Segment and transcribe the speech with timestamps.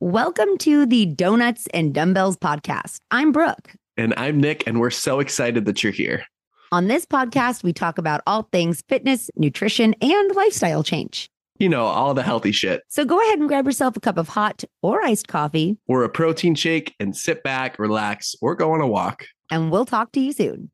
[0.00, 3.00] Welcome to the Donuts and Dumbbells podcast.
[3.10, 3.72] I'm Brooke.
[3.96, 6.22] And I'm Nick, and we're so excited that you're here.
[6.70, 11.28] On this podcast, we talk about all things fitness, nutrition, and lifestyle change.
[11.58, 12.82] You know, all the healthy shit.
[12.88, 16.08] So go ahead and grab yourself a cup of hot or iced coffee, or a
[16.08, 19.26] protein shake, and sit back, relax, or go on a walk.
[19.50, 20.70] And we'll talk to you soon.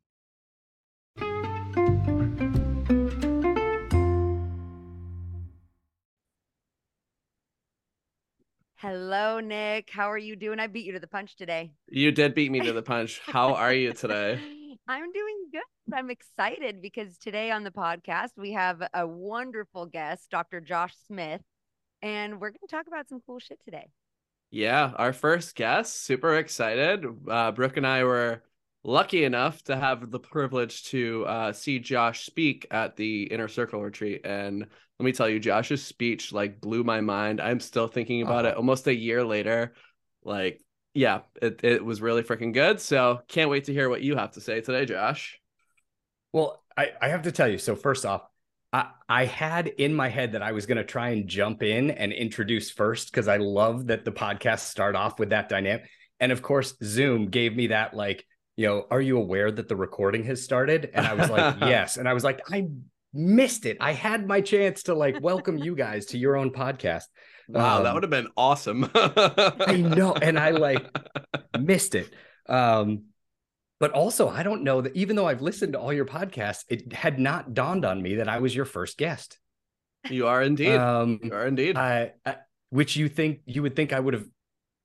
[8.86, 9.88] Hello, Nick.
[9.90, 10.60] How are you doing?
[10.60, 11.72] I beat you to the punch today.
[11.88, 13.18] You did beat me to the punch.
[13.24, 14.34] How are you today?
[14.86, 15.94] I'm doing good.
[15.94, 20.60] I'm excited because today on the podcast, we have a wonderful guest, Dr.
[20.60, 21.40] Josh Smith,
[22.02, 23.88] and we're going to talk about some cool shit today.
[24.50, 26.04] Yeah, our first guest.
[26.04, 27.06] Super excited.
[27.26, 28.42] Uh, Brooke and I were
[28.82, 33.82] lucky enough to have the privilege to uh, see Josh speak at the Inner Circle
[33.82, 34.26] retreat.
[34.26, 34.66] And
[34.98, 37.40] let me tell you, Josh's speech like blew my mind.
[37.40, 38.54] I'm still thinking about uh-huh.
[38.54, 39.74] it almost a year later.
[40.22, 40.60] Like,
[40.94, 42.80] yeah, it, it was really freaking good.
[42.80, 45.40] So can't wait to hear what you have to say today, Josh.
[46.32, 47.58] Well, I, I have to tell you.
[47.58, 48.22] So first off,
[48.72, 51.90] I, I had in my head that I was going to try and jump in
[51.90, 55.88] and introduce first because I love that the podcast start off with that dynamic.
[56.20, 58.24] And of course, Zoom gave me that like,
[58.56, 60.90] you know, are you aware that the recording has started?
[60.94, 61.96] And I was like, yes.
[61.96, 62.68] And I was like, I
[63.14, 63.76] missed it.
[63.80, 67.04] I had my chance to like welcome you guys to your own podcast.
[67.48, 68.90] Wow, um, that would have been awesome.
[68.94, 70.14] I know.
[70.14, 70.84] And I like
[71.58, 72.12] missed it.
[72.48, 73.04] Um,
[73.80, 76.92] but also, I don't know that even though I've listened to all your podcasts, it
[76.92, 79.38] had not dawned on me that I was your first guest.
[80.10, 80.76] You are indeed.
[80.76, 81.76] Um, you are indeed.
[81.76, 82.36] I, I,
[82.70, 84.26] which you think you would think I would have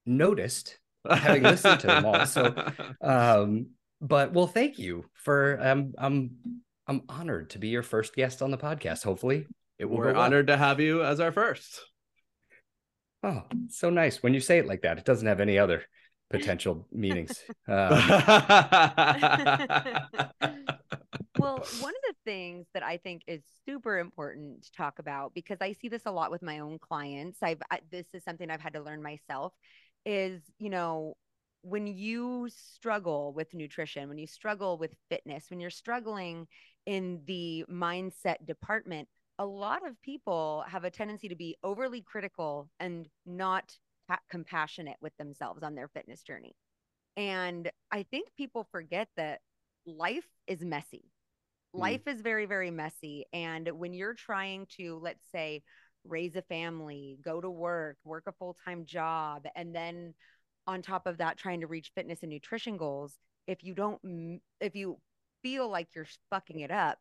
[0.05, 0.77] noticed
[1.09, 2.25] having listened to them all.
[2.25, 2.55] So,
[3.01, 3.67] um,
[4.01, 6.31] but well, thank you for um, I'm
[6.89, 9.03] I'm honored to be your first guest on the podcast.
[9.03, 9.45] Hopefully,
[9.77, 9.97] it will.
[9.97, 11.81] We're honored to have you as our first.
[13.21, 14.97] Oh, so nice when you say it like that.
[14.97, 15.83] It doesn't have any other
[16.31, 17.43] potential meanings.
[17.67, 17.89] Uh,
[21.37, 25.59] well, one of the things that I think is super important to talk about because
[25.61, 27.37] I see this a lot with my own clients.
[27.43, 29.53] I've I, this is something I've had to learn myself
[30.07, 31.13] is, you know,
[31.61, 36.47] when you struggle with nutrition, when you struggle with fitness, when you're struggling
[36.89, 39.07] in the mindset department,
[39.37, 43.71] a lot of people have a tendency to be overly critical and not
[44.27, 46.55] compassionate with themselves on their fitness journey.
[47.15, 49.41] And I think people forget that
[49.85, 51.03] life is messy.
[51.75, 51.79] Mm.
[51.79, 53.27] Life is very, very messy.
[53.33, 55.61] And when you're trying to, let's say,
[56.03, 60.15] raise a family, go to work, work a full time job, and then
[60.65, 63.13] on top of that, trying to reach fitness and nutrition goals,
[63.45, 64.97] if you don't, if you
[65.41, 66.97] feel like you're fucking it up,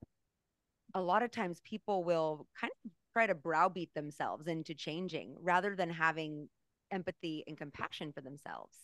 [0.94, 5.74] a lot of times people will kind of try to browbeat themselves into changing rather
[5.74, 6.48] than having
[6.90, 8.76] empathy and compassion for themselves.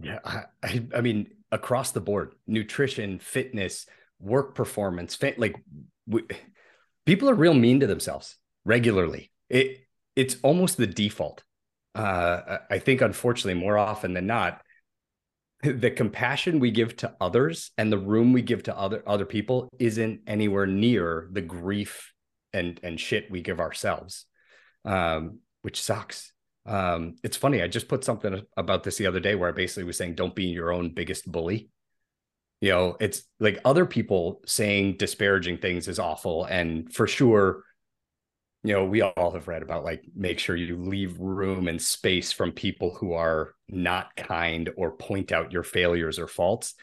[0.00, 0.18] Yeah,
[0.62, 3.86] I, I mean, across the board, nutrition, fitness,
[4.18, 5.56] work performance, fit, like
[6.06, 6.22] we,
[7.06, 9.30] people are real mean to themselves regularly.
[9.48, 9.80] It
[10.16, 11.42] it's almost the default.
[11.94, 14.62] Uh, I think, unfortunately, more often than not,
[15.62, 19.68] the compassion we give to others and the room we give to other other people
[19.78, 22.12] isn't anywhere near the grief
[22.52, 24.26] and and shit we give ourselves,
[24.84, 26.32] um, which sucks.
[26.66, 27.62] Um, it's funny.
[27.62, 30.34] I just put something about this the other day where I basically was saying, "Don't
[30.34, 31.70] be your own biggest bully."
[32.60, 37.64] you know it's like other people saying disparaging things is awful and for sure
[38.62, 42.32] you know we all have read about like make sure you leave room and space
[42.32, 46.74] from people who are not kind or point out your failures or faults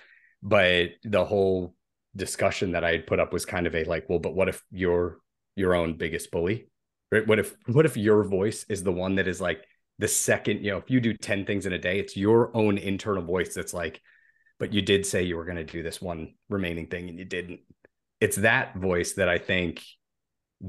[0.42, 1.76] but the whole
[2.16, 4.64] discussion that i had put up was kind of a like well but what if
[4.72, 5.18] you're
[5.56, 6.68] your own biggest bully
[7.12, 9.64] right what if what if your voice is the one that is like
[10.00, 12.78] the second you know if you do 10 things in a day it's your own
[12.78, 14.02] internal voice that's like
[14.60, 17.26] but you did say you were going to do this one remaining thing and you
[17.26, 17.60] didn't.
[18.20, 19.84] It's that voice that I think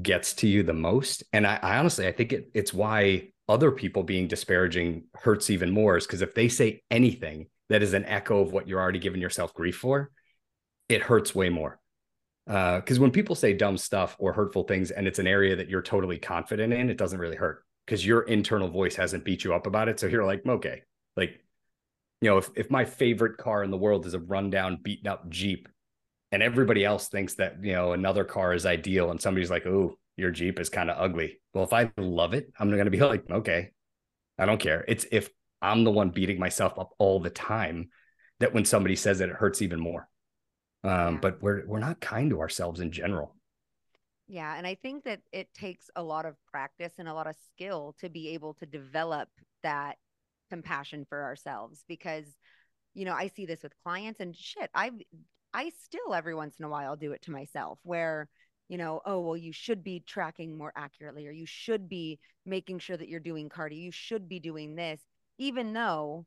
[0.01, 1.23] gets to you the most.
[1.33, 5.71] And I, I honestly, I think it, it's why other people being disparaging hurts even
[5.71, 8.99] more is because if they say anything that is an echo of what you're already
[8.99, 10.11] giving yourself grief for,
[10.87, 11.79] it hurts way more.
[12.45, 15.69] Because uh, when people say dumb stuff or hurtful things and it's an area that
[15.69, 19.53] you're totally confident in, it doesn't really hurt because your internal voice hasn't beat you
[19.53, 19.99] up about it.
[19.99, 20.81] So you're like, okay,
[21.15, 21.39] like
[22.21, 25.29] you know, if, if my favorite car in the world is a rundown, beaten up
[25.29, 25.69] Jeep,
[26.31, 29.97] and everybody else thinks that, you know, another car is ideal, and somebody's like, oh,
[30.17, 31.39] your Jeep is kind of ugly.
[31.53, 33.71] Well, if I love it, I'm going to be like, okay,
[34.37, 34.85] I don't care.
[34.87, 35.29] It's if
[35.61, 37.89] I'm the one beating myself up all the time
[38.39, 40.07] that when somebody says it, it hurts even more.
[40.83, 43.35] Um, but we're we're not kind to ourselves in general.
[44.29, 44.55] Yeah.
[44.55, 47.95] And I think that it takes a lot of practice and a lot of skill
[47.99, 49.27] to be able to develop
[49.63, 49.97] that
[50.51, 52.25] compassion for ourselves because,
[52.93, 54.93] you know, I see this with clients and shit, I've,
[55.59, 58.29] I still every once in a while do it to myself where,
[58.69, 62.79] you know, oh, well, you should be tracking more accurately or you should be making
[62.79, 63.77] sure that you're doing cardio.
[63.77, 65.01] You should be doing this,
[65.37, 66.25] even though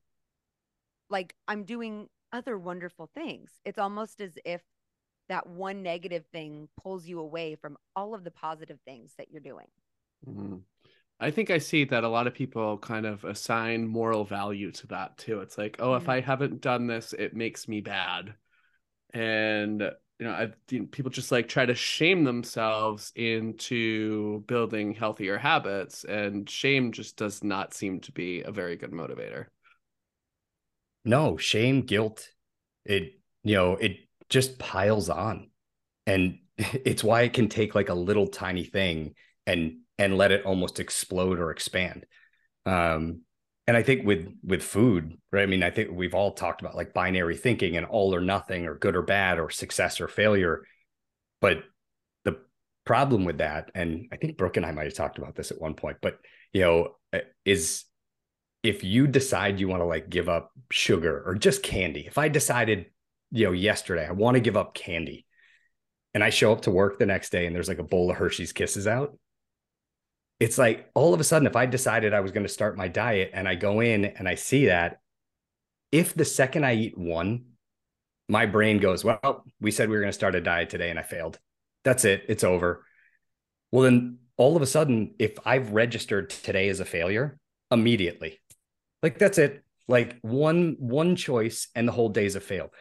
[1.09, 3.51] like I'm doing other wonderful things.
[3.65, 4.61] It's almost as if
[5.31, 9.41] that one negative thing pulls you away from all of the positive things that you're
[9.41, 9.69] doing.
[10.29, 10.57] Mm-hmm.
[11.21, 14.87] I think I see that a lot of people kind of assign moral value to
[14.89, 15.41] that too.
[15.41, 16.03] It's like, oh, mm-hmm.
[16.03, 18.35] if I haven't done this, it makes me bad.
[19.13, 19.81] And
[20.19, 25.39] you know, I've you know, people just like try to shame themselves into building healthier
[25.39, 29.47] habits, and shame just does not seem to be a very good motivator.
[31.05, 32.29] No, shame, guilt,
[32.85, 33.97] it you know, it
[34.29, 35.51] just piles on
[36.07, 39.15] and it's why it can take like a little tiny thing
[39.47, 42.07] and and let it almost explode or expand
[42.67, 43.23] um
[43.67, 46.75] and i think with with food right i mean i think we've all talked about
[46.75, 50.63] like binary thinking and all or nothing or good or bad or success or failure
[51.41, 51.63] but
[52.25, 52.37] the
[52.85, 55.61] problem with that and i think brooke and i might have talked about this at
[55.61, 56.19] one point but
[56.53, 57.85] you know uh, is
[58.63, 62.29] if you decide you want to like give up sugar or just candy if i
[62.29, 62.87] decided
[63.33, 65.27] you know, yesterday, I want to give up candy.
[66.15, 68.19] And I show up to work the next day and there's like a bowl of
[68.19, 69.19] Hershey's Kisses out.
[70.43, 72.89] It's like all of a sudden, if I decided I was going to start my
[72.89, 74.99] diet and I go in and I see that,
[75.93, 77.45] if the second I eat one,
[78.29, 80.99] my brain goes, Well, we said we were going to start a diet today and
[80.99, 81.39] I failed.
[81.85, 82.25] That's it.
[82.29, 82.85] It's over.
[83.71, 87.39] Well, then all of a sudden, if I've registered today as a failure
[87.71, 88.41] immediately,
[89.01, 89.63] like that's it.
[89.87, 92.73] Like one one choice and the whole day's a fail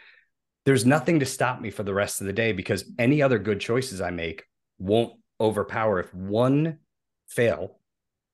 [0.66, 3.60] there's nothing to stop me for the rest of the day because any other good
[3.60, 4.44] choices I make
[4.78, 6.78] won't overpower if one
[7.31, 7.80] fail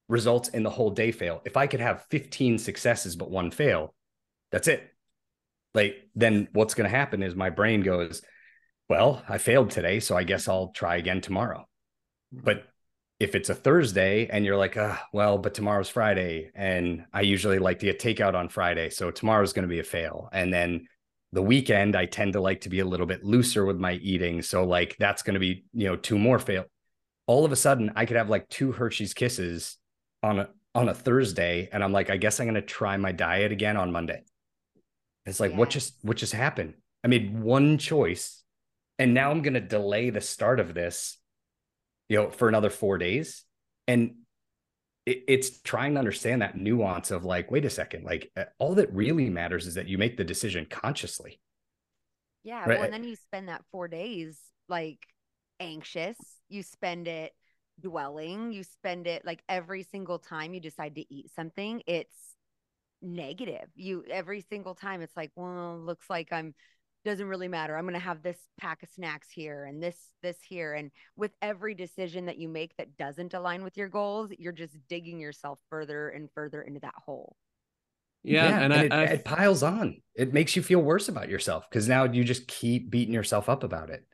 [0.10, 1.42] results in the whole day fail.
[1.46, 3.94] If I could have 15 successes but one fail,
[4.52, 4.84] that's it.
[5.74, 8.22] Like then what's going to happen is my brain goes,
[8.90, 11.68] well, I failed today, so I guess I'll try again tomorrow.
[12.32, 12.64] But
[13.20, 17.60] if it's a Thursday and you're like, uh, well, but tomorrow's Friday, and I usually
[17.60, 20.30] like to get takeout on Friday, so tomorrow's going to be a fail.
[20.32, 20.88] And then
[21.34, 24.42] the weekend i tend to like to be a little bit looser with my eating
[24.42, 26.66] so like that's going to be you know two more fail
[27.28, 29.78] all of a sudden i could have like two hershey's kisses
[30.24, 33.12] on a on a thursday and i'm like i guess i'm going to try my
[33.12, 34.22] diet again on monday
[35.26, 38.44] it's like what just what just happened i made one choice
[39.00, 41.18] and now i'm going to delay the start of this
[42.10, 43.44] you know for another four days
[43.88, 44.16] and
[45.08, 48.76] it, it's trying to understand that nuance of like, wait a second, like uh, all
[48.76, 51.40] that really matters is that you make the decision consciously.
[52.44, 52.60] Yeah.
[52.60, 52.68] Right?
[52.68, 54.38] Well, and then you spend that four days
[54.68, 55.00] like
[55.60, 56.18] anxious.
[56.50, 57.34] You spend it
[57.80, 58.52] dwelling.
[58.52, 62.16] You spend it like every single time you decide to eat something, it's
[63.02, 63.70] negative.
[63.76, 66.54] You every single time it's like, well, looks like I'm
[67.08, 67.76] doesn't really matter.
[67.76, 70.74] I'm going to have this pack of snacks here and this, this here.
[70.74, 74.76] And with every decision that you make that doesn't align with your goals, you're just
[74.90, 77.36] digging yourself further and further into that hole.
[78.24, 78.50] Yeah.
[78.50, 80.02] yeah and, and I, it, I, it piles on.
[80.16, 83.64] It makes you feel worse about yourself because now you just keep beating yourself up
[83.64, 84.06] about it.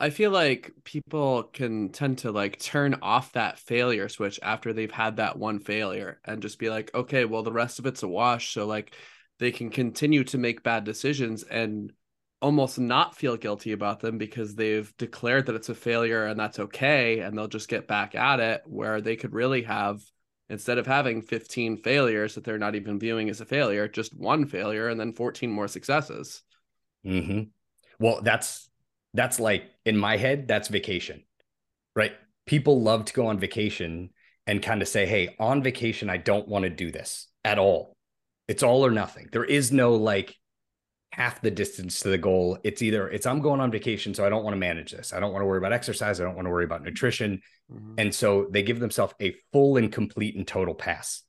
[0.00, 4.90] I feel like people can tend to like turn off that failure switch after they've
[4.90, 8.08] had that one failure and just be like, okay, well, the rest of it's a
[8.08, 8.54] wash.
[8.54, 8.94] So, like,
[9.38, 11.92] they can continue to make bad decisions and
[12.40, 16.58] almost not feel guilty about them because they've declared that it's a failure and that's
[16.58, 20.00] okay and they'll just get back at it where they could really have
[20.48, 24.46] instead of having 15 failures that they're not even viewing as a failure just one
[24.46, 26.42] failure and then 14 more successes
[27.04, 27.42] mm-hmm.
[27.98, 28.69] well that's
[29.14, 31.22] that's like in my head that's vacation
[31.96, 32.12] right
[32.46, 34.10] people love to go on vacation
[34.46, 37.96] and kind of say hey on vacation i don't want to do this at all
[38.48, 40.36] it's all or nothing there is no like
[41.12, 42.58] half the distance to the goal.
[42.62, 45.12] It's either it's I'm going on vacation, so I don't want to manage this.
[45.12, 46.20] I don't want to worry about exercise.
[46.20, 47.42] I don't want to worry about nutrition.
[47.72, 47.94] Mm-hmm.
[47.98, 51.22] And so they give themselves a full and complete and total pass,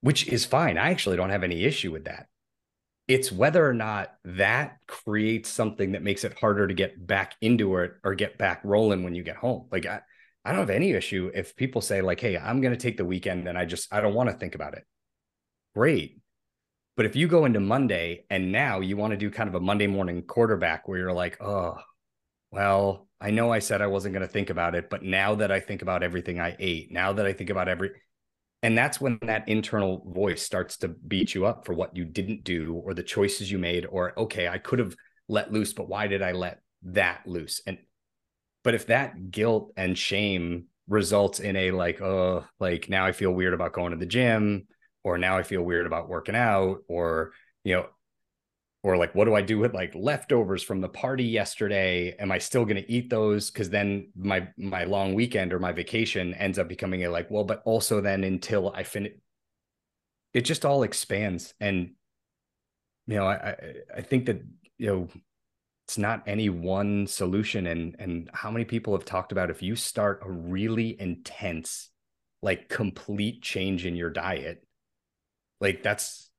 [0.00, 0.78] which is fine.
[0.78, 2.26] I actually don't have any issue with that.
[3.06, 7.76] It's whether or not that creates something that makes it harder to get back into
[7.76, 9.68] it or get back rolling when you get home.
[9.70, 10.00] Like I,
[10.44, 13.04] I don't have any issue if people say like, "Hey, I'm going to take the
[13.04, 14.84] weekend and I just I don't want to think about it."
[15.74, 16.20] Great
[16.96, 19.60] but if you go into Monday and now you want to do kind of a
[19.60, 21.76] Monday morning quarterback where you're like, oh,
[22.52, 25.50] well, I know I said I wasn't going to think about it, but now that
[25.50, 27.90] I think about everything I ate, now that I think about every,
[28.64, 32.44] and that's when that internal voice starts to beat you up for what you didn't
[32.44, 34.96] do or the choices you made, or, okay, I could have
[35.28, 37.60] let loose, but why did I let that loose?
[37.66, 37.76] And
[38.62, 43.30] but if that guilt and shame results in a like oh like now i feel
[43.30, 44.66] weird about going to the gym
[45.02, 47.32] or now i feel weird about working out or
[47.64, 47.86] you know
[48.84, 52.14] or like what do i do with like leftovers from the party yesterday?
[52.18, 53.50] Am i still going to eat those?
[53.50, 57.44] Because then my my long weekend or my vacation ends up becoming a like well
[57.44, 59.14] but also then until i finish
[60.34, 61.54] it just all expands.
[61.60, 61.92] And
[63.06, 63.56] you know i
[63.96, 64.42] i think that
[64.78, 65.08] you know
[65.86, 67.66] it's not any one solution.
[67.66, 71.90] And and how many people have talked about if you start a really intense
[72.42, 74.62] like complete change in your diet
[75.60, 76.30] like that's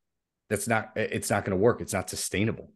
[0.49, 1.81] that's not it's not going to work.
[1.81, 2.71] It's not sustainable.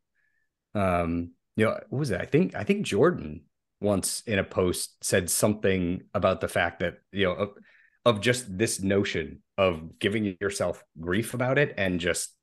[0.76, 2.22] Um you know what was it?
[2.22, 3.42] I think i think jordan
[3.82, 7.50] once in a post said something about the fact that you know of,
[8.06, 12.34] of just this notion of giving yourself grief about it and just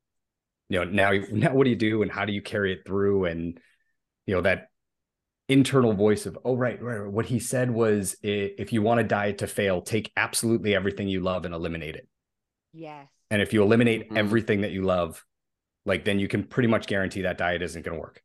[0.69, 3.25] you know now now what do you do and how do you carry it through?
[3.25, 3.59] And
[4.25, 4.69] you know that
[5.49, 9.37] internal voice of oh right, right what he said was if you want a diet
[9.37, 12.05] to fail take absolutely everything you love and eliminate it
[12.77, 14.17] yes and if you eliminate mm-hmm.
[14.17, 15.25] everything that you love,
[15.85, 18.21] like then you can pretty much guarantee that diet isn't going to work.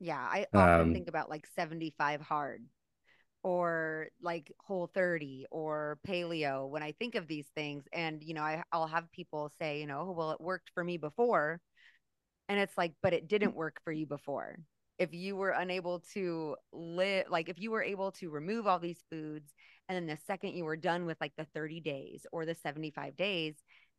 [0.00, 2.64] Yeah, I often um, think about like 75 hard
[3.42, 7.84] or like whole 30 or paleo when I think of these things.
[7.92, 10.96] And, you know, I, I'll have people say, you know, well, it worked for me
[10.96, 11.60] before.
[12.48, 14.56] And it's like, but it didn't work for you before.
[14.98, 19.02] If you were unable to live, like if you were able to remove all these
[19.10, 19.52] foods,
[19.88, 23.16] and then the second you were done with like the 30 days or the 75
[23.16, 23.54] days,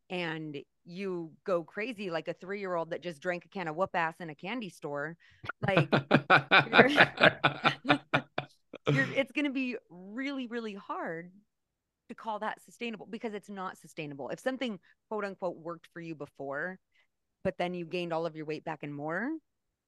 [0.09, 3.75] and you go crazy like a three year old that just drank a can of
[3.75, 5.15] whoop ass in a candy store,
[5.65, 6.89] like you're,
[8.89, 11.31] you're, it's going to be really, really hard
[12.09, 14.29] to call that sustainable because it's not sustainable.
[14.29, 16.79] If something quote unquote worked for you before,
[17.43, 19.29] but then you gained all of your weight back and more,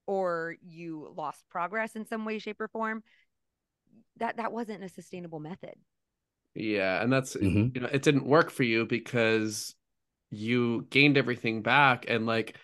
[0.08, 3.04] or you lost progress in some way, shape, or form,
[4.18, 5.74] that that wasn't a sustainable method.
[6.54, 7.70] Yeah, and that's mm-hmm.
[7.76, 9.76] you know it didn't work for you because
[10.32, 12.56] you gained everything back and like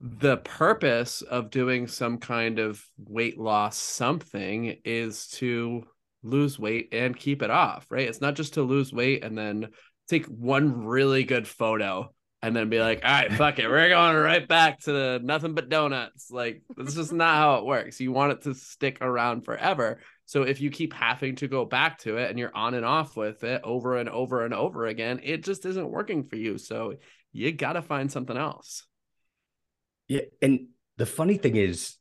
[0.00, 5.82] the purpose of doing some kind of weight loss something is to
[6.22, 8.08] lose weight and keep it off right?
[8.08, 9.68] It's not just to lose weight and then
[10.08, 14.16] take one really good photo and then be like all right fuck it we're going
[14.16, 16.30] right back to the nothing but donuts.
[16.30, 18.00] Like that's just not how it works.
[18.00, 21.98] You want it to stick around forever so if you keep having to go back
[22.00, 25.20] to it and you're on and off with it over and over and over again,
[25.22, 26.56] it just isn't working for you.
[26.56, 26.94] So
[27.32, 28.86] you got to find something else.
[30.08, 30.22] Yeah.
[30.40, 31.96] And the funny thing is,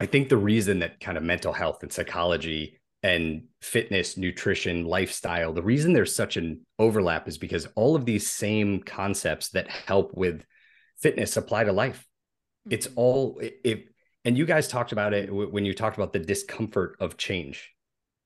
[0.00, 5.52] I think the reason that kind of mental health and psychology and fitness, nutrition, lifestyle,
[5.52, 10.14] the reason there's such an overlap is because all of these same concepts that help
[10.14, 10.44] with
[10.98, 12.06] fitness apply to life.
[12.68, 12.98] It's mm-hmm.
[12.98, 13.80] all, if
[14.26, 17.72] and you guys talked about it when you talked about the discomfort of change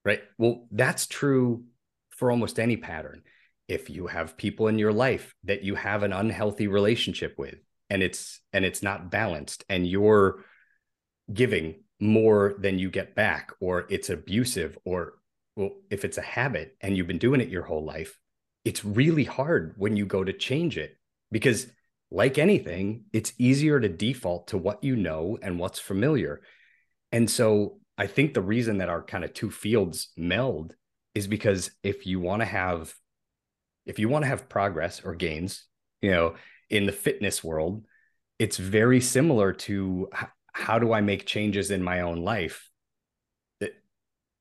[0.04, 0.22] right?
[0.38, 1.64] Well that's true
[2.10, 3.22] for almost any pattern.
[3.68, 7.56] If you have people in your life that you have an unhealthy relationship with
[7.88, 10.44] and it's and it's not balanced and you're
[11.32, 15.14] giving more than you get back or it's abusive or
[15.54, 18.18] well if it's a habit and you've been doing it your whole life
[18.64, 20.96] it's really hard when you go to change it.
[21.30, 21.66] Because
[22.10, 26.40] like anything, it's easier to default to what you know and what's familiar.
[27.12, 30.74] And so I think the reason that our kind of two fields meld
[31.14, 32.94] is because if you want to have
[33.86, 35.64] if you want to have progress or gains,
[36.02, 36.34] you know,
[36.68, 37.84] in the fitness world,
[38.38, 40.08] it's very similar to
[40.52, 42.68] how do I make changes in my own life?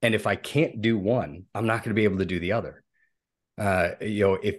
[0.02, 2.54] And if I can't do one, I'm not going to be able to do the
[2.54, 2.84] other.
[3.58, 4.56] Uh, you know, if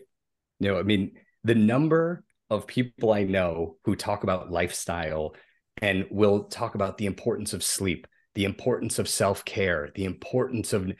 [0.59, 1.12] you know, I mean,
[1.45, 5.35] the number of people I know who talk about lifestyle
[5.80, 10.73] and will talk about the importance of sleep, the importance of self care, the importance
[10.73, 10.90] of,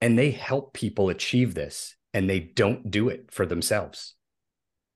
[0.00, 4.14] and they help people achieve this and they don't do it for themselves.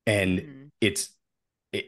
[0.07, 0.63] And mm-hmm.
[0.81, 1.15] it's,
[1.73, 1.87] it,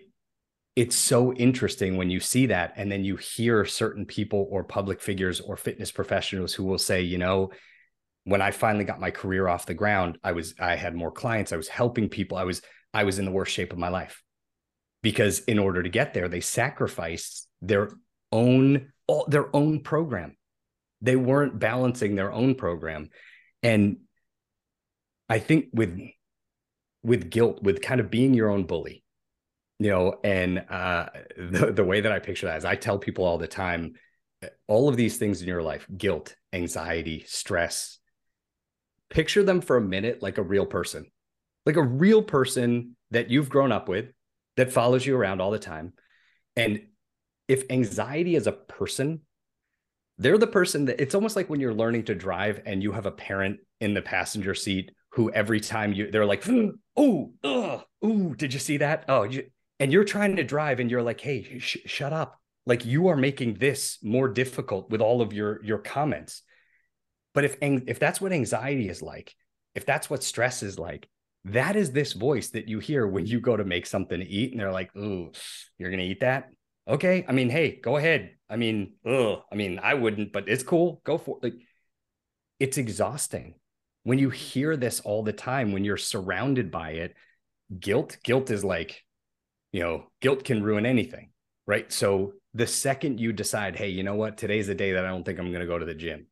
[0.77, 5.01] it's so interesting when you see that and then you hear certain people or public
[5.01, 7.51] figures or fitness professionals who will say, you know,
[8.25, 11.53] when I finally got my career off the ground, I was I had more clients,
[11.53, 12.63] I was helping people, I was
[12.95, 14.23] I was in the worst shape of my life.
[15.03, 17.91] Because in order to get there, they sacrificed their
[18.31, 20.37] own all, their own program.
[21.01, 23.11] They weren't balancing their own program,
[23.63, 23.99] and
[25.29, 25.99] I think with
[27.03, 29.03] with guilt, with kind of being your own bully,
[29.81, 31.07] you know, and uh,
[31.37, 33.95] the the way that I picture that is, I tell people all the time,
[34.69, 37.99] all of these things in your life, guilt, anxiety, stress,
[39.11, 41.07] picture them for a minute like a real person
[41.67, 44.07] like a real person that you've grown up with
[44.57, 45.93] that follows you around all the time.
[46.57, 46.83] And
[47.49, 49.21] if anxiety is a person,
[50.19, 53.07] they're the person that it's almost like when you're learning to drive and you have
[53.07, 56.45] a parent in the passenger seat who every time you they're like
[56.97, 57.33] oh
[58.03, 59.05] oh did you see that?
[59.09, 59.45] Oh you
[59.81, 62.39] and you're trying to drive and you're like hey sh- shut up.
[62.65, 66.43] Like you are making this more difficult with all of your your comments.
[67.35, 69.35] But if if that's what anxiety is like
[69.75, 71.09] if that's what stress is like
[71.45, 74.53] that is this voice that you hear when you go to make something to eat
[74.53, 75.31] and they're like ooh
[75.79, 76.51] you're gonna eat that?
[76.89, 78.31] Okay i mean hey go ahead.
[78.49, 81.01] I mean ugh, i mean i wouldn't but it's cool.
[81.05, 81.55] Go for it like
[82.59, 83.55] it's exhausting.
[84.05, 87.15] When you hear this all the time when you're surrounded by it
[87.79, 89.03] guilt guilt is like
[89.73, 91.31] you know guilt can ruin anything
[91.67, 91.91] right?
[91.93, 94.37] So the second you decide hey you know what?
[94.37, 96.27] Today's the day that i don't think i'm going to go to the gym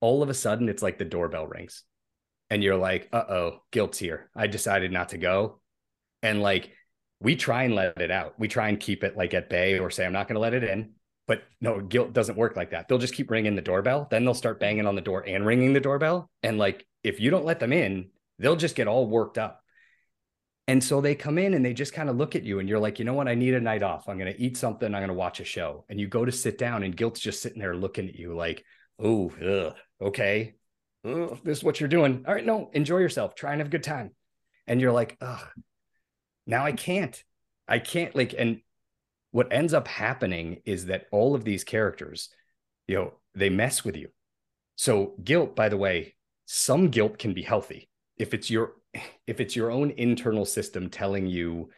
[0.00, 1.84] all of a sudden it's like the doorbell rings
[2.50, 5.60] and you're like uh-oh guilt's here i decided not to go
[6.22, 6.72] and like
[7.20, 9.90] we try and let it out we try and keep it like at bay or
[9.90, 10.92] say i'm not going to let it in
[11.26, 14.34] but no guilt doesn't work like that they'll just keep ringing the doorbell then they'll
[14.34, 17.60] start banging on the door and ringing the doorbell and like if you don't let
[17.60, 19.62] them in, they'll just get all worked up.
[20.66, 22.78] And so they come in and they just kind of look at you and you're
[22.78, 23.28] like, you know what?
[23.28, 24.08] I need a night off.
[24.08, 24.86] I'm going to eat something.
[24.86, 25.86] I'm going to watch a show.
[25.88, 28.64] And you go to sit down and guilt's just sitting there looking at you like,
[29.02, 30.56] oh, okay.
[31.04, 32.24] Ugh, this is what you're doing.
[32.26, 32.44] All right.
[32.44, 33.34] No, enjoy yourself.
[33.34, 34.12] Try and have a good time.
[34.66, 35.46] And you're like, ugh,
[36.46, 37.22] now I can't.
[37.66, 38.60] I can't like, and
[39.30, 42.30] what ends up happening is that all of these characters,
[42.86, 44.08] you know, they mess with you.
[44.76, 46.14] So guilt, by the way,
[46.46, 48.72] some guilt can be healthy if it's your
[49.26, 51.70] if it's your own internal system telling you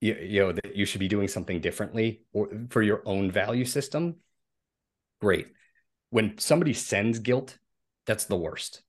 [0.00, 3.64] you, you know that you should be doing something differently or for your own value
[3.64, 4.16] system
[5.20, 5.48] great
[6.10, 7.58] when somebody sends guilt
[8.06, 8.82] that's the worst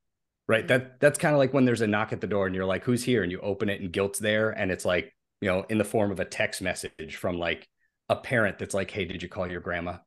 [0.48, 0.68] right mm-hmm.
[0.68, 2.84] that that's kind of like when there's a knock at the door and you're like
[2.84, 5.78] who's here and you open it and guilt's there and it's like you know in
[5.78, 7.68] the form of a text message from like
[8.10, 9.98] a parent that's like hey did you call your grandma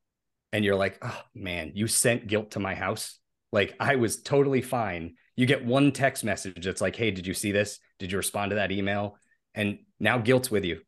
[0.53, 3.19] and you're like oh man you sent guilt to my house
[3.51, 5.15] like I was totally fine.
[5.35, 7.79] You get one text message that's like, hey, did you see this?
[7.99, 9.17] Did you respond to that email?
[9.53, 10.81] And now guilt's with you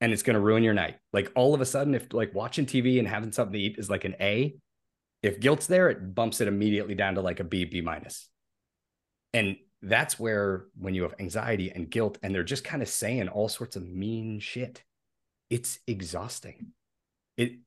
[0.00, 0.96] and it's going to ruin your night.
[1.12, 3.90] Like all of a sudden, if like watching TV and having something to eat is
[3.90, 4.56] like an A,
[5.22, 8.28] if guilt's there, it bumps it immediately down to like a B, B minus.
[9.34, 13.28] And that's where when you have anxiety and guilt and they're just kind of saying
[13.28, 14.82] all sorts of mean shit,
[15.50, 16.68] it's exhausting.
[17.36, 17.58] It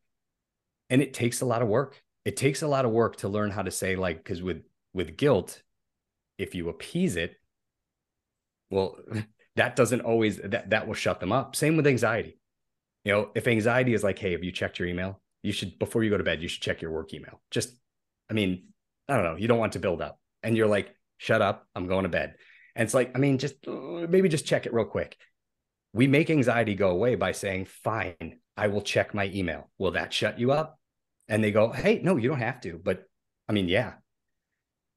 [0.89, 3.49] and it takes a lot of work it takes a lot of work to learn
[3.49, 5.63] how to say like because with with guilt
[6.37, 7.35] if you appease it
[8.69, 8.97] well
[9.55, 12.37] that doesn't always that that will shut them up same with anxiety
[13.03, 16.03] you know if anxiety is like hey have you checked your email you should before
[16.03, 17.73] you go to bed you should check your work email just
[18.29, 18.63] i mean
[19.07, 21.87] i don't know you don't want to build up and you're like shut up i'm
[21.87, 22.35] going to bed
[22.75, 25.17] and it's like i mean just maybe just check it real quick
[25.93, 30.13] we make anxiety go away by saying fine i will check my email will that
[30.13, 30.79] shut you up
[31.31, 32.79] and they go, Hey, no, you don't have to.
[32.83, 33.05] But
[33.47, 33.93] I mean, yeah.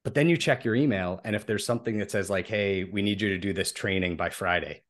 [0.02, 1.20] But then you check your email.
[1.24, 4.16] And if there's something that says, like, Hey, we need you to do this training
[4.16, 4.82] by Friday,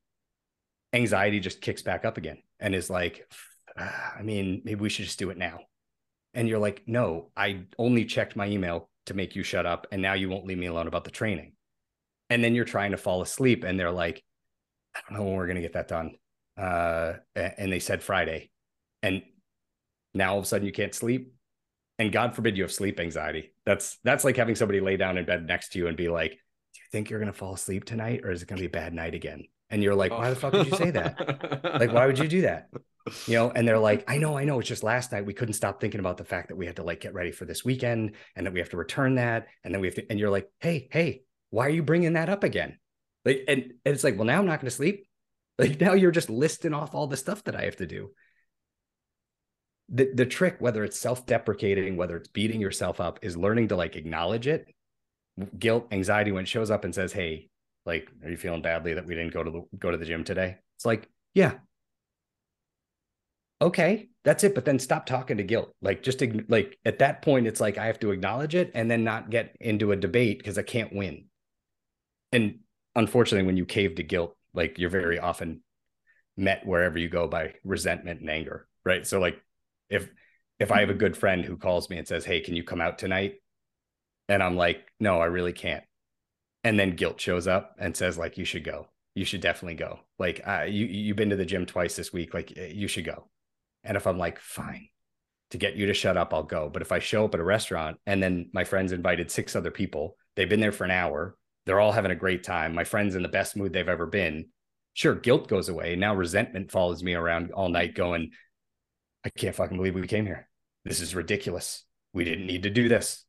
[0.93, 3.31] anxiety just kicks back up again and is like,
[3.77, 5.61] I mean, maybe we should just do it now.
[6.33, 9.87] And you're like, No, I only checked my email to make you shut up.
[9.93, 11.53] And now you won't leave me alone about the training.
[12.31, 14.23] And then you're trying to fall asleep and they're like,
[14.95, 16.13] I don't know when we're going to get that done.
[16.57, 18.51] Uh, and they said Friday.
[19.03, 19.23] And
[20.15, 21.35] now all of a sudden you can't sleep
[21.99, 25.25] and god forbid you have sleep anxiety that's that's like having somebody lay down in
[25.25, 27.85] bed next to you and be like do you think you're going to fall asleep
[27.85, 30.31] tonight or is it going to be a bad night again and you're like why
[30.31, 31.19] the fuck did you say that
[31.81, 32.69] like why would you do that
[33.27, 33.85] you know and they're mm-hmm.
[33.85, 36.25] like i know i know it's just last night we couldn't stop thinking about the
[36.25, 38.71] fact that we had to like get ready for this weekend and that we have
[38.71, 41.23] to return that and then we have to and you're like hey hey
[41.55, 42.79] why are you bringing that up again?
[43.25, 45.07] Like and, and it's like well now i'm not going to sleep.
[45.57, 48.11] Like now you're just listing off all the stuff that i have to do.
[49.89, 53.95] The, the trick whether it's self-deprecating whether it's beating yourself up is learning to like
[53.95, 54.67] acknowledge it.
[55.57, 57.51] Guilt anxiety when it shows up and says hey
[57.87, 60.25] like are you feeling badly that we didn't go to the go to the gym
[60.25, 60.57] today?
[60.77, 61.59] It's like yeah
[63.65, 67.47] okay that's it but then stop talking to guilt like just like at that point
[67.47, 70.59] it's like i have to acknowledge it and then not get into a debate because
[70.59, 71.25] i can't win
[72.31, 72.61] and
[72.95, 75.61] unfortunately when you cave to guilt like you're very often
[76.37, 79.41] met wherever you go by resentment and anger right so like
[79.91, 80.09] if
[80.59, 82.81] if I have a good friend who calls me and says, "Hey, can you come
[82.81, 83.41] out tonight?"
[84.29, 85.85] and I'm like, "No, I really can't."
[86.65, 88.89] And then guilt shows up and says like, "You should go.
[89.15, 90.01] You should definitely go.
[90.19, 92.35] Like, uh, you you've been to the gym twice this week.
[92.35, 93.29] Like, eh, you should go."
[93.85, 94.89] And if I'm like, "Fine."
[95.51, 96.69] To get you to shut up, I'll go.
[96.69, 99.71] But if I show up at a restaurant and then my friends invited six other
[99.71, 102.75] people, they've been there for an hour, they're all having a great time.
[102.75, 104.47] My friend's in the best mood they've ever been.
[104.95, 105.97] Sure, guilt goes away.
[105.97, 108.31] Now resentment follows me around all night, going,
[109.25, 110.49] I can't fucking believe we came here.
[110.85, 111.85] This is ridiculous.
[112.13, 113.25] we didn't need to do this.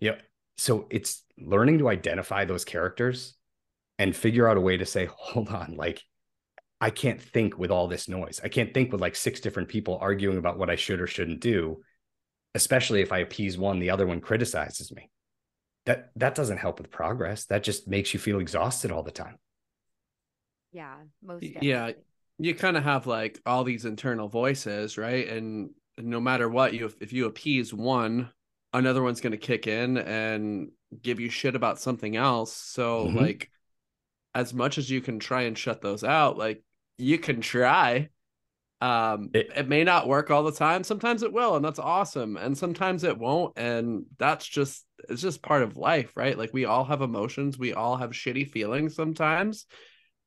[0.00, 0.16] Yeah.
[0.58, 3.34] So it's learning to identify those characters
[3.98, 6.02] and figure out a way to say, hold on, like
[6.80, 8.40] I can't think with all this noise.
[8.42, 11.40] I can't think with like six different people arguing about what I should or shouldn't
[11.40, 11.82] do,
[12.54, 15.10] especially if I appease one, the other one criticizes me.
[15.86, 17.46] That that doesn't help with progress.
[17.46, 19.38] That just makes you feel exhausted all the time.
[20.72, 21.68] Yeah, most definitely.
[21.68, 21.92] Yeah,
[22.38, 25.26] you kind of have like all these internal voices, right?
[25.26, 28.30] And no matter what, you if you appease one,
[28.72, 30.70] another one's going to kick in and
[31.02, 32.54] give you shit about something else.
[32.54, 33.18] So mm-hmm.
[33.18, 33.50] like
[34.34, 36.62] as much as you can try and shut those out, like
[36.98, 38.08] you can try.
[38.80, 40.84] Um it, it may not work all the time.
[40.84, 42.36] Sometimes it will, and that's awesome.
[42.36, 43.58] And sometimes it won't.
[43.58, 46.38] And that's just it's just part of life, right?
[46.38, 49.66] Like we all have emotions, we all have shitty feelings sometimes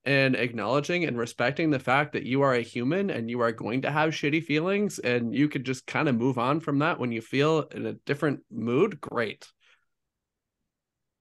[0.03, 3.83] and acknowledging and respecting the fact that you are a human and you are going
[3.83, 7.11] to have shitty feelings and you could just kind of move on from that when
[7.11, 9.47] you feel in a different mood great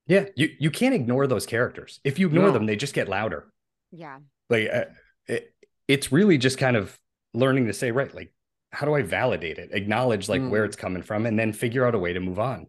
[0.07, 2.53] yeah you you can't ignore those characters if you ignore no.
[2.53, 3.53] them they just get louder
[3.93, 4.85] yeah like uh,
[5.31, 5.55] it,
[5.89, 6.99] it's really just kind of
[7.33, 8.33] learning to say right like
[8.73, 9.71] how do i validate it?
[9.73, 10.51] Acknowledge like mm.
[10.51, 12.67] where it's coming from and then figure out a way to move on.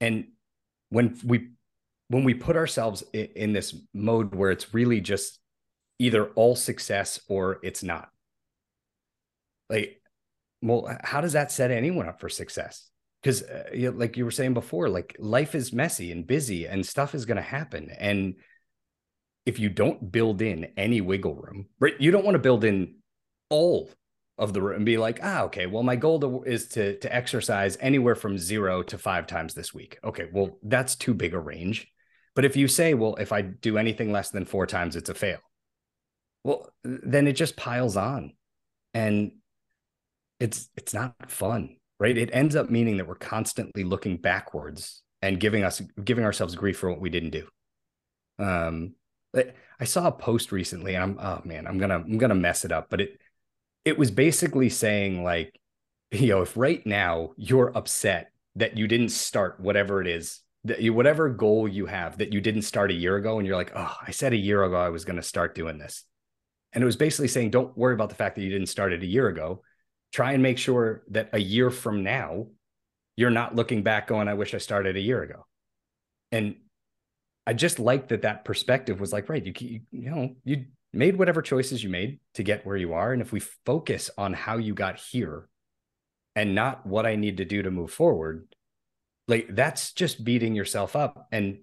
[0.00, 0.28] And
[0.90, 1.50] when we
[2.08, 5.40] when we put ourselves in, in this mode where it's really just
[5.98, 8.08] either all success or it's not.
[9.68, 10.00] Like
[10.62, 12.90] well how does that set anyone up for success?
[13.22, 16.66] Because uh, you know, like you were saying before like life is messy and busy
[16.66, 18.34] and stuff is going to happen and
[19.46, 22.94] if you don't build in any wiggle room right you don't want to build in
[23.50, 23.90] all
[24.38, 27.14] of the room and be like ah okay well my goal to, is to to
[27.14, 31.38] exercise anywhere from zero to five times this week okay well that's too big a
[31.38, 31.88] range
[32.34, 35.14] but if you say, well, if I do anything less than four times, it's a
[35.14, 35.38] fail.
[36.42, 38.32] Well, then it just piles on.
[38.92, 39.32] And
[40.40, 42.16] it's it's not fun, right?
[42.16, 46.78] It ends up meaning that we're constantly looking backwards and giving us giving ourselves grief
[46.78, 47.48] for what we didn't do.
[48.38, 48.94] Um
[49.80, 52.72] I saw a post recently and I'm oh man, I'm gonna I'm gonna mess it
[52.72, 53.20] up, but it
[53.84, 55.58] it was basically saying like,
[56.10, 60.80] you know, if right now you're upset that you didn't start whatever it is that
[60.80, 63.72] you whatever goal you have that you didn't start a year ago and you're like
[63.74, 66.04] oh i said a year ago i was to start doing this.
[66.72, 69.02] And it was basically saying don't worry about the fact that you didn't start it
[69.02, 69.62] a year ago.
[70.12, 72.46] Try and make sure that a year from now
[73.16, 75.46] you're not looking back going i wish i started a year ago
[76.32, 76.56] and
[77.46, 81.16] i just like that that perspective was like right you, you you know you made
[81.16, 83.12] whatever choices you made to get where you are.
[83.12, 85.48] And if we focus on how you got here
[86.36, 88.46] and not what i need to do to move forward
[89.28, 91.28] like that's just beating yourself up.
[91.32, 91.60] And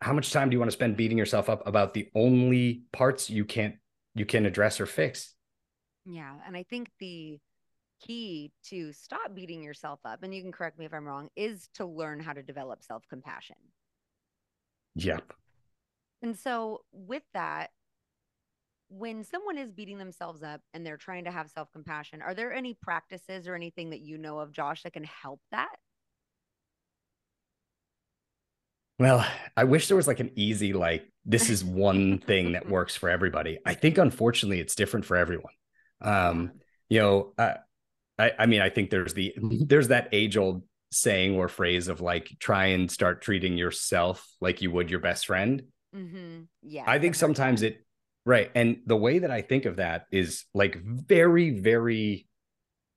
[0.00, 3.28] how much time do you want to spend beating yourself up about the only parts
[3.28, 3.76] you can't
[4.14, 5.34] you can address or fix?
[6.04, 6.34] Yeah.
[6.46, 7.38] And i think the
[8.04, 11.68] key to stop beating yourself up and you can correct me if i'm wrong is
[11.72, 13.54] to learn how to develop self-compassion
[14.94, 15.32] yep
[16.22, 17.70] and so with that
[18.88, 22.74] when someone is beating themselves up and they're trying to have self-compassion are there any
[22.74, 25.76] practices or anything that you know of josh that can help that
[29.02, 29.26] Well,
[29.56, 33.08] I wish there was like an easy, like, this is one thing that works for
[33.08, 33.58] everybody.
[33.66, 35.52] I think, unfortunately, it's different for everyone.
[36.00, 36.52] Um,
[36.88, 37.54] you know, uh,
[38.16, 39.34] I, I mean, I think there's the,
[39.66, 44.62] there's that age old saying or phrase of like, try and start treating yourself like
[44.62, 45.62] you would your best friend.
[45.94, 46.42] Mm-hmm.
[46.62, 46.84] Yeah.
[46.86, 47.84] I think sometimes it,
[48.24, 48.50] right.
[48.54, 52.26] And the way that I think of that is like very, very,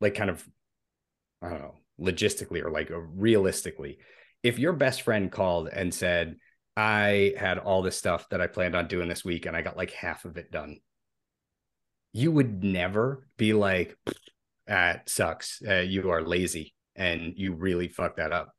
[0.01, 0.47] like kind of,
[1.41, 3.99] I don't know, logistically or like realistically
[4.45, 6.35] if your best friend called and said,
[6.77, 9.75] I had all this stuff that I planned on doing this week and I got
[9.75, 10.77] like half of it done,
[12.13, 13.97] you would never be like,
[14.67, 15.63] that sucks.
[15.67, 18.53] Uh, you are lazy and you really fucked that up.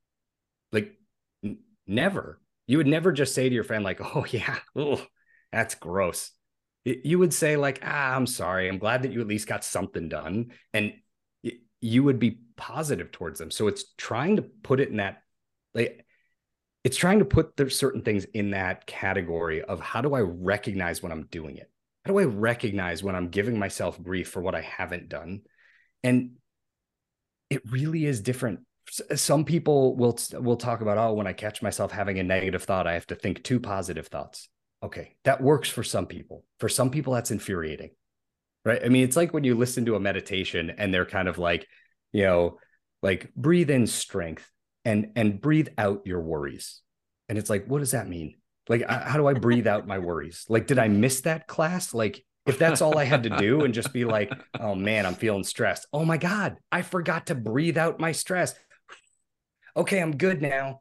[0.72, 0.92] Like,
[1.44, 2.40] n- never.
[2.66, 5.04] You would never just say to your friend, like, oh, yeah, oh,
[5.52, 6.30] that's gross.
[6.84, 8.68] It, you would say, like, ah, I'm sorry.
[8.68, 10.52] I'm glad that you at least got something done.
[10.72, 10.94] And
[11.80, 13.50] you would be positive towards them.
[13.50, 15.22] So it's trying to put it in that
[15.74, 16.04] like
[16.84, 21.02] it's trying to put there's certain things in that category of how do I recognize
[21.02, 21.70] when I'm doing it?
[22.04, 25.42] How do I recognize when I'm giving myself grief for what I haven't done?
[26.02, 26.32] And
[27.50, 28.60] it really is different.
[29.14, 32.86] Some people will will talk about, oh, when I catch myself having a negative thought,
[32.86, 34.48] I have to think two positive thoughts.
[34.82, 36.44] Okay, that works for some people.
[36.60, 37.90] For some people, that's infuriating,
[38.64, 38.80] right?
[38.84, 41.66] I mean, it's like when you listen to a meditation and they're kind of like,
[42.12, 42.58] you know,
[43.02, 44.48] like breathe in strength,
[44.86, 46.80] and and breathe out your worries
[47.28, 48.34] and it's like what does that mean
[48.68, 52.24] like how do i breathe out my worries like did i miss that class like
[52.46, 55.44] if that's all i had to do and just be like oh man i'm feeling
[55.44, 58.54] stressed oh my god i forgot to breathe out my stress
[59.76, 60.80] okay, I'm good now.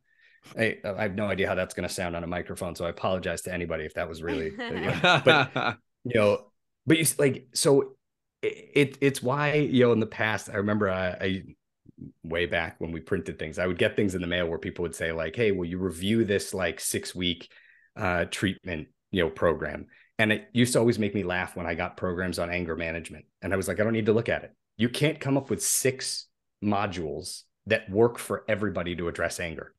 [0.58, 2.90] I, I have no idea how that's going to sound on a microphone, so I
[2.90, 6.46] apologize to anybody if that was really, you know, but you know,
[6.86, 7.96] but you like so
[8.42, 11.44] it, it, it's why you know in the past I remember I, I
[12.24, 14.84] way back when we printed things I would get things in the mail where people
[14.84, 17.52] would say like, hey, will you review this like six week
[17.96, 19.88] uh, treatment you know program?
[20.18, 23.26] And it used to always make me laugh when I got programs on anger management,
[23.42, 24.54] and I was like, I don't need to look at it.
[24.78, 26.28] You can't come up with six
[26.64, 29.74] modules that work for everybody to address anger.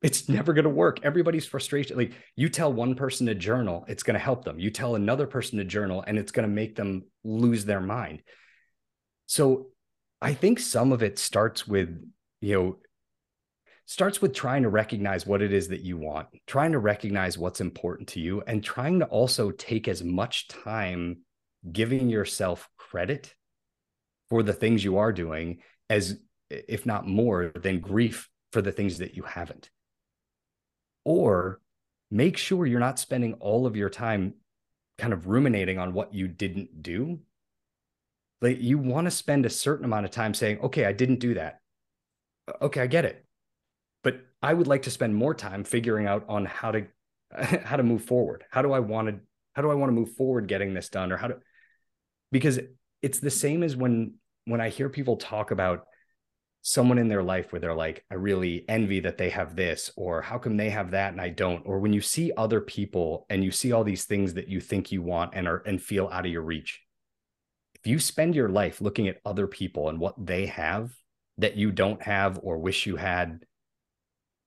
[0.00, 1.00] It's never going to work.
[1.02, 1.96] Everybody's frustration.
[1.96, 4.58] Like you tell one person to journal, it's going to help them.
[4.58, 8.22] You tell another person to journal, and it's going to make them lose their mind.
[9.26, 9.68] So
[10.20, 11.88] I think some of it starts with,
[12.40, 12.78] you know,
[13.88, 17.62] starts with trying to recognize what it is that you want, trying to recognize what's
[17.62, 21.16] important to you, and trying to also take as much time
[21.72, 23.34] giving yourself credit
[24.28, 26.18] for the things you are doing as
[26.50, 29.70] if not more than grief for the things that you haven't.
[31.06, 31.62] Or
[32.10, 34.34] make sure you're not spending all of your time
[34.98, 37.20] kind of ruminating on what you didn't do.
[38.42, 41.34] Like you want to spend a certain amount of time saying okay i didn't do
[41.34, 41.60] that.
[42.60, 43.24] Okay i get it
[44.42, 46.86] i would like to spend more time figuring out on how to
[47.64, 49.18] how to move forward how do i want to
[49.54, 51.36] how do i want to move forward getting this done or how to
[52.30, 52.58] because
[53.02, 55.84] it's the same as when when I hear people talk about
[56.62, 60.22] someone in their life where they're like, I really envy that they have this, or
[60.22, 61.62] how come they have that and I don't?
[61.66, 64.90] Or when you see other people and you see all these things that you think
[64.90, 66.80] you want and are and feel out of your reach.
[67.74, 70.90] If you spend your life looking at other people and what they have
[71.36, 73.44] that you don't have or wish you had,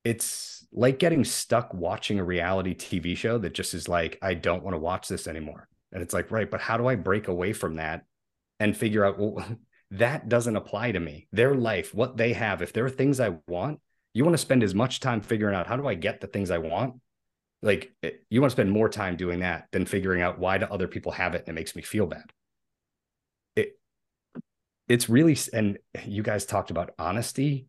[0.03, 4.63] it's like getting stuck watching a reality TV show that just is like, I don't
[4.63, 5.67] want to watch this anymore.
[5.91, 8.05] And it's like, right, but how do I break away from that
[8.59, 9.45] and figure out, well,
[9.91, 11.27] that doesn't apply to me.
[11.31, 13.79] Their life, what they have, if there are things I want,
[14.13, 16.51] you want to spend as much time figuring out how do I get the things
[16.51, 16.95] I want?
[17.61, 20.65] Like eh, you want to spend more time doing that than figuring out why do
[20.65, 22.31] other people have it and it makes me feel bad.
[23.55, 23.79] It
[24.87, 27.67] it's really and you guys talked about honesty.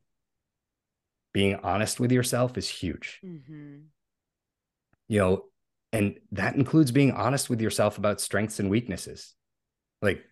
[1.33, 3.21] Being honest with yourself is huge.
[3.25, 3.77] Mm-hmm.
[5.09, 5.45] You know,
[5.92, 9.35] and that includes being honest with yourself about strengths and weaknesses.
[10.01, 10.25] Like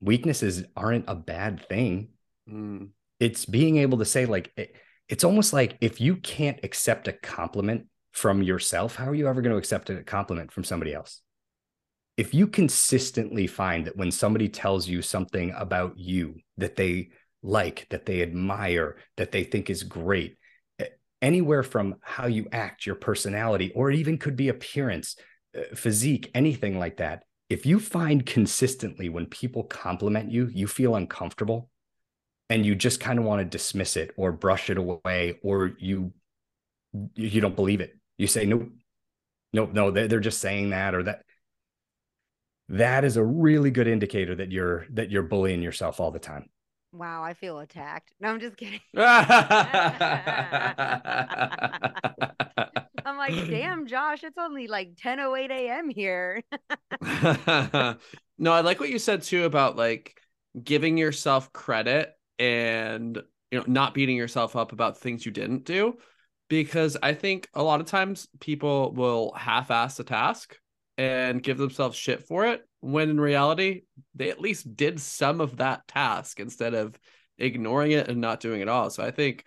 [0.00, 2.10] weaknesses aren't a bad thing.
[2.48, 2.90] Mm.
[3.20, 4.76] It's being able to say, like, it,
[5.08, 9.42] it's almost like if you can't accept a compliment from yourself, how are you ever
[9.42, 11.20] going to accept a compliment from somebody else?
[12.16, 17.10] If you consistently find that when somebody tells you something about you that they
[17.44, 20.36] like, that they admire, that they think is great,
[21.22, 25.16] anywhere from how you act, your personality, or it even could be appearance,
[25.56, 30.96] uh, physique, anything like that, if you find consistently when people compliment you, you feel
[30.96, 31.70] uncomfortable
[32.50, 36.12] and you just kind of want to dismiss it or brush it away or you
[37.14, 37.96] you don't believe it.
[38.18, 38.68] You say nope.
[39.52, 41.22] Nope, no, they're just saying that or that
[42.68, 46.48] that is a really good indicator that you're that you're bullying yourself all the time.
[46.94, 48.12] Wow, I feel attacked.
[48.20, 48.80] No, I'm just kidding.
[48.96, 49.18] I'm
[53.18, 55.88] like, damn, Josh, it's only like 10 08 a.m.
[55.90, 56.44] here.
[58.38, 60.16] no, I like what you said too about like
[60.62, 65.96] giving yourself credit and you know not beating yourself up about things you didn't do
[66.48, 70.56] because I think a lot of times people will half-ass a task
[70.96, 73.82] and give themselves shit for it when in reality
[74.14, 76.98] they at least did some of that task instead of
[77.38, 78.90] ignoring it and not doing it all.
[78.90, 79.44] So I think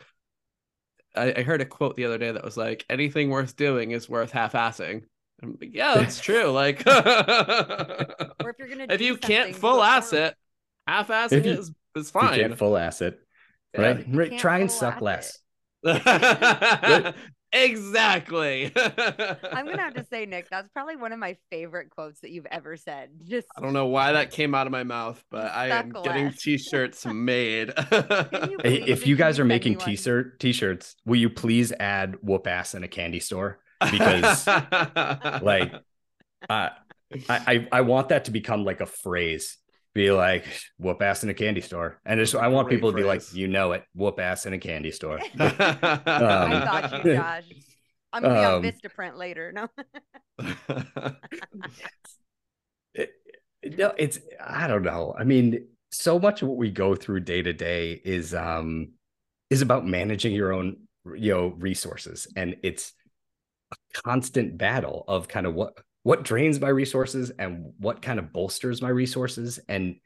[1.15, 4.09] I, I heard a quote the other day that was like, anything worth doing is
[4.09, 5.03] worth half-assing.
[5.41, 6.45] Like, yeah, that's true.
[6.51, 10.35] Like, or if you're gonna, if you can't full ass it,
[10.87, 12.35] half-assing you, is is fine.
[12.35, 13.19] You can't full ass it,
[13.77, 14.05] right?
[14.07, 15.39] Yeah, Try and suck less.
[17.63, 18.71] exactly.
[18.75, 22.47] I'm gonna have to say, Nick, that's probably one of my favorite quotes that you've
[22.47, 23.09] ever said.
[23.27, 26.03] Just I don't know why that came out of my mouth, but I am less.
[26.03, 27.73] getting t-shirts made.
[27.91, 32.83] you if you guys are making t-shirt t-shirts, will you please add whoop ass in
[32.83, 33.59] a candy store?
[33.79, 35.73] Because like
[36.49, 36.69] uh,
[37.29, 39.57] I, I want that to become like a phrase
[39.97, 40.45] be like
[40.77, 41.99] whoop ass in a candy store.
[42.05, 43.03] And just i want Great people to phrase.
[43.03, 43.83] be like you know it.
[43.93, 45.19] Whoop ass in a candy store.
[45.39, 45.51] Um,
[46.05, 47.43] i thought you josh.
[48.13, 49.51] I'm gonna be um, on vistaprint later.
[49.51, 49.67] No.
[52.93, 53.11] It,
[53.77, 55.13] no it's i don't know.
[55.17, 58.93] I mean so much of what we go through day to day is um
[59.49, 60.77] is about managing your own
[61.15, 62.27] you know resources.
[62.35, 62.93] And it's
[63.71, 68.31] a constant battle of kind of what what drains my resources and what kind of
[68.31, 69.59] bolsters my resources.
[69.67, 69.97] And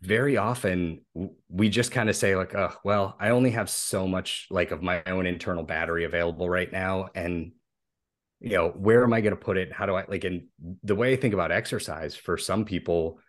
[0.00, 1.02] very often
[1.50, 4.82] we just kind of say like oh well i only have so much like of
[4.82, 7.10] my own internal battery available right now.
[7.14, 7.52] And
[8.40, 9.70] you know where am i going to put it?
[9.70, 10.44] How do i like and
[10.82, 13.20] the way i think about exercise for some people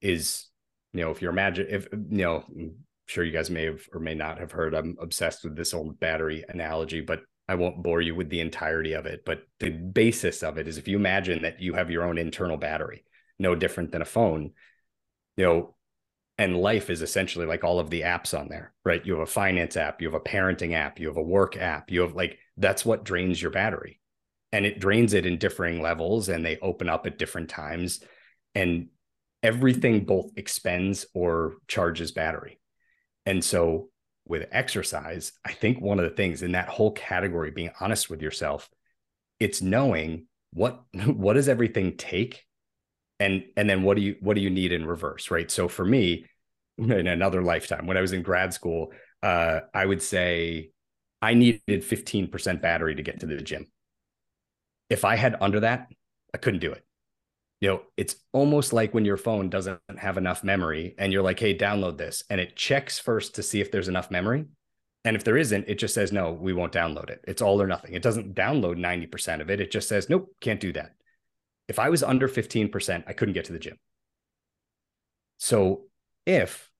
[0.00, 0.46] is
[0.94, 2.76] you know if you're imagine if you know i'm
[3.08, 6.00] sure you guys may have or may not have heard i'm obsessed with this old
[6.00, 10.42] battery analogy but i won't bore you with the entirety of it but the basis
[10.42, 13.04] of it is if you imagine that you have your own internal battery
[13.38, 14.52] no different than a phone
[15.36, 15.74] you know
[16.36, 19.06] and life is essentially like all of the apps on there right?
[19.06, 21.90] You have a finance app you have a parenting app you have a work app
[21.90, 24.00] you have like that's what drains your battery.
[24.52, 28.00] And it drains it in differing levels and they open up at different times.
[28.54, 28.88] And
[29.42, 32.60] everything both expends or charges battery.
[33.26, 33.88] And so
[34.26, 38.22] with exercise i think one of the things in that whole category being honest with
[38.22, 38.68] yourself
[39.40, 42.44] it's knowing what what does everything take?
[43.20, 45.50] And and then what do you what do you need in reverse right?
[45.50, 46.26] So for me
[46.76, 48.90] in another lifetime when i was in grad school
[49.22, 50.70] uh, i would say
[51.22, 53.70] i needed 15% battery to get to the gym.
[54.90, 55.86] If i had under that
[56.34, 56.84] i couldn't do it
[57.64, 61.40] you know it's almost like when your phone doesn't have enough memory and you're like
[61.40, 62.22] hey download this.
[62.28, 64.44] And it checks first to see if there's enough memory.
[65.06, 67.24] And if there isn't it just says no we won't download it.
[67.26, 67.94] It's all or nothing.
[67.94, 69.62] It doesn't download 90% of it.
[69.62, 70.92] It just says nope can't do that.
[71.66, 73.78] If I was under 15%, I couldn't get to the gym.
[75.38, 75.84] So
[76.26, 76.70] if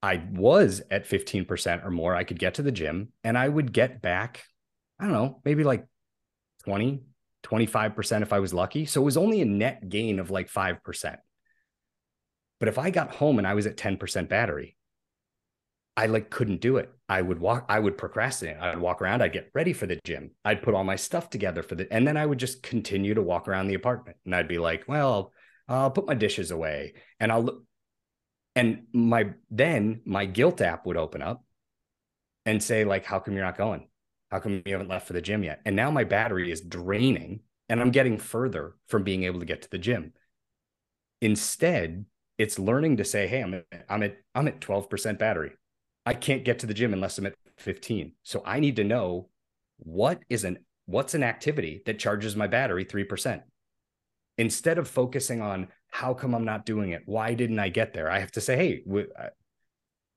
[0.00, 3.72] I was at 15% or more, I could get to the gym and I would
[3.72, 4.44] get back,
[5.00, 5.88] I don't know, maybe like
[6.66, 7.02] 20,
[7.50, 8.86] 25% if I was lucky.
[8.86, 11.16] So it was only a net gain of like 5%.
[12.58, 14.76] But if I got home and I was at 10% battery,
[15.96, 16.90] I like couldn't do it.
[17.08, 18.58] I would walk, I would procrastinate.
[18.58, 20.30] I'd walk around, I'd get ready for the gym.
[20.44, 23.22] I'd put all my stuff together for the, and then I would just continue to
[23.22, 24.18] walk around the apartment.
[24.24, 25.32] And I'd be like, well,
[25.68, 27.64] I'll put my dishes away and I'll look.
[28.56, 31.44] And my, then my guilt app would open up
[32.46, 33.86] and say, like, how come you're not going?
[34.30, 35.60] How come you haven't left for the gym yet?
[35.64, 39.62] And now my battery is draining and I'm getting further from being able to get
[39.62, 40.12] to the gym.
[41.20, 42.04] Instead,
[42.38, 45.52] it's learning to say, hey, I'm at, I'm at, I'm at 12% battery.
[46.06, 48.12] I can't get to the gym unless I'm at 15.
[48.22, 49.28] So I need to know
[49.78, 53.42] what is an what's an activity that charges my battery 3%.
[54.38, 57.02] Instead of focusing on how come I'm not doing it?
[57.06, 58.10] Why didn't I get there?
[58.10, 58.82] I have to say, hey,
[59.16, 59.28] uh,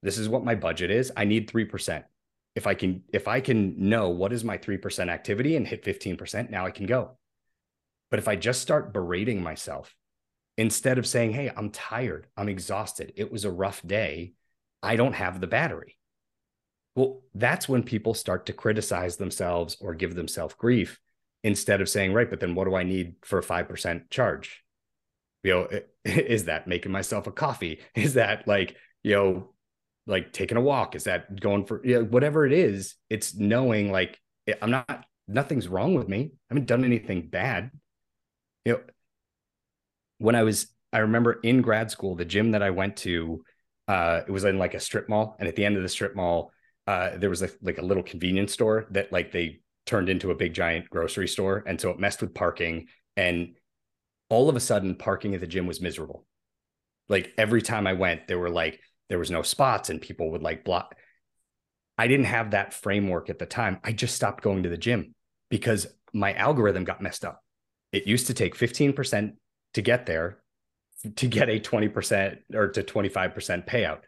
[0.02, 1.12] this is what my budget is.
[1.16, 2.04] I need 3%.
[2.56, 6.50] If I can if I can know what is my 3% activity and hit 15%,
[6.50, 7.18] now I can go.
[8.12, 9.96] But if I just start berating myself
[10.58, 12.28] instead of saying, "Hey, I'm tired.
[12.38, 13.14] I'm exhausted.
[13.16, 14.34] It was a rough day."
[14.84, 15.98] I don't have the battery.
[16.96, 21.00] Well, that's when people start to criticize themselves or give themselves grief
[21.44, 24.62] instead of saying, right, but then what do I need for a 5% charge?
[25.42, 27.80] You know, is that making myself a coffee?
[27.96, 29.53] Is that like, you know,
[30.06, 30.96] like taking a walk?
[30.96, 34.20] Is that going for, you know, whatever it is, it's knowing like,
[34.62, 36.32] I'm not, nothing's wrong with me.
[36.34, 37.72] I haven't done anything bad.
[38.66, 38.82] You know,
[40.18, 43.44] when I was, I remember in grad school, the gym that I went to,
[43.88, 46.16] uh, it was in like a strip mall, and at the end of the strip
[46.16, 46.52] mall,
[46.88, 50.36] uh, there was a, like a little convenience store that like they turned into a
[50.36, 52.88] big giant grocery store, and so it messed with parking.
[53.18, 53.56] And
[54.30, 56.26] all of a sudden, parking at the gym was miserable.
[57.10, 60.44] Like every time I went, there were like there was no spots, and people would
[60.44, 60.96] like block.
[61.98, 63.80] I didn't have that framework at the time.
[63.84, 65.14] I just stopped going to the gym
[65.50, 67.42] because my algorithm got messed up.
[67.92, 69.34] It used to take 15%
[69.76, 70.44] to get there
[71.16, 74.00] to get a 20% or to 25% payout.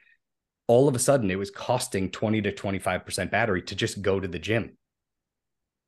[0.67, 4.27] All of a sudden, it was costing 20 to 25% battery to just go to
[4.27, 4.77] the gym.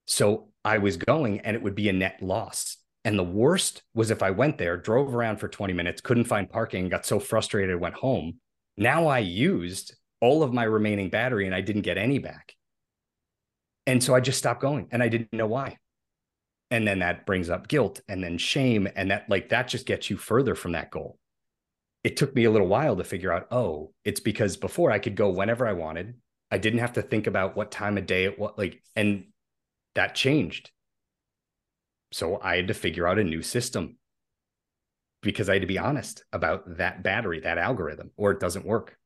[0.05, 2.77] So I was going and it would be a net loss.
[3.03, 6.49] And the worst was if I went there, drove around for 20 minutes, couldn't find
[6.49, 8.39] parking, got so frustrated, went home.
[8.77, 12.53] Now I used all of my remaining battery and I didn't get any back.
[13.85, 15.77] And so I just stopped going and I didn't know why.
[16.69, 20.09] And then that brings up guilt and then shame and that like that just gets
[20.09, 21.17] you further from that goal.
[22.03, 25.15] It took me a little while to figure out oh it's because before i could
[25.15, 26.15] go whenever i wanted.
[26.51, 29.25] I didn't have to think about what time of day it was like and
[29.95, 30.71] that changed.
[32.11, 33.97] So i had to figure out a new system
[35.21, 38.97] because i had to be honest about that battery that algorithm or it doesn't work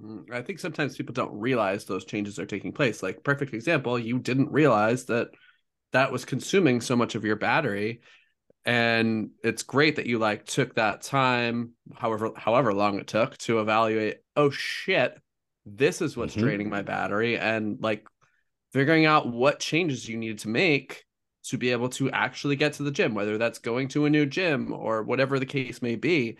[0.00, 3.02] mm, I think sometimes people don't realize those changes are taking place.
[3.02, 5.28] Like perfect example, you didn't realize that
[5.92, 8.00] that was consuming so much of your battery
[8.64, 13.60] and it's great that you like took that time however however long it took to
[13.60, 15.18] evaluate oh shit
[15.64, 16.42] this is what's mm-hmm.
[16.42, 18.06] draining my battery and like
[18.72, 21.04] figuring out what changes you needed to make
[21.44, 24.26] to be able to actually get to the gym whether that's going to a new
[24.26, 26.36] gym or whatever the case may be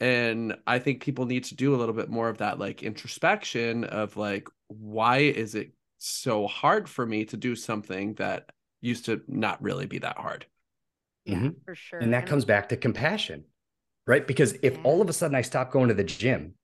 [0.00, 3.84] and i think people need to do a little bit more of that like introspection
[3.84, 9.22] of like why is it so hard for me to do something that used to
[9.28, 10.46] not really be that hard
[11.24, 11.56] Yeah, Mhm.
[11.64, 12.00] for sure.
[12.00, 13.44] And that comes back to compassion,
[14.06, 14.26] right?
[14.26, 14.82] Because if Yeah.
[14.84, 16.56] all of a sudden I stop going to the gym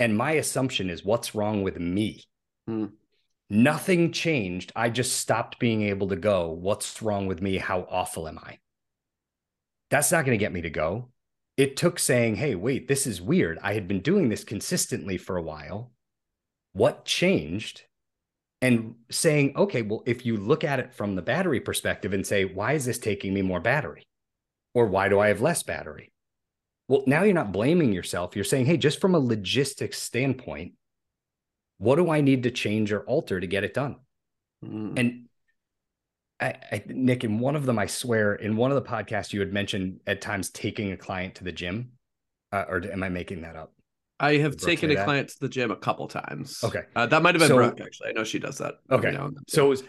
[0.00, 2.24] and my assumption is what's wrong with me,
[2.66, 2.99] Hmm.
[3.50, 4.72] Nothing changed.
[4.74, 6.50] I just stopped being able to go.
[6.50, 7.58] What's wrong with me?
[7.58, 8.58] How awful am I?
[9.90, 11.08] That's not going to get me to go.
[11.56, 13.58] It took saying, hey, wait, this is weird.
[13.60, 15.90] I had been doing this consistently for a while.
[16.72, 17.82] What changed?
[18.62, 22.44] And saying, okay, well, if you look at it from the battery perspective and say,
[22.44, 24.06] why is this taking me more battery?
[24.74, 26.12] Or why do I have less battery?
[26.86, 28.36] Well, now you're not blaming yourself.
[28.36, 30.74] You're saying, hey, just from a logistics standpoint,
[31.80, 33.96] what do I need to change or alter to get it done?
[34.62, 34.98] Mm.
[34.98, 35.24] And
[36.38, 39.40] I, I, Nick, in one of them, I swear, in one of the podcasts, you
[39.40, 41.92] had mentioned at times taking a client to the gym.
[42.52, 43.72] Uh, or am I making that up?
[44.18, 45.04] I have Brooke taken a that?
[45.06, 46.62] client to the gym a couple times.
[46.62, 46.82] Okay.
[46.94, 48.10] Uh, that might have been So- Brooke, actually.
[48.10, 48.74] I know she does that.
[48.90, 49.12] Okay.
[49.12, 49.44] now and then.
[49.48, 49.82] So it was,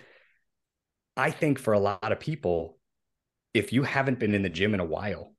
[1.17, 2.77] I think for a lot of people,
[3.53, 5.33] if you haven't been in the gym in a while,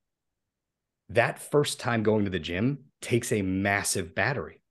[1.08, 4.61] that first time going to the gym takes a massive battery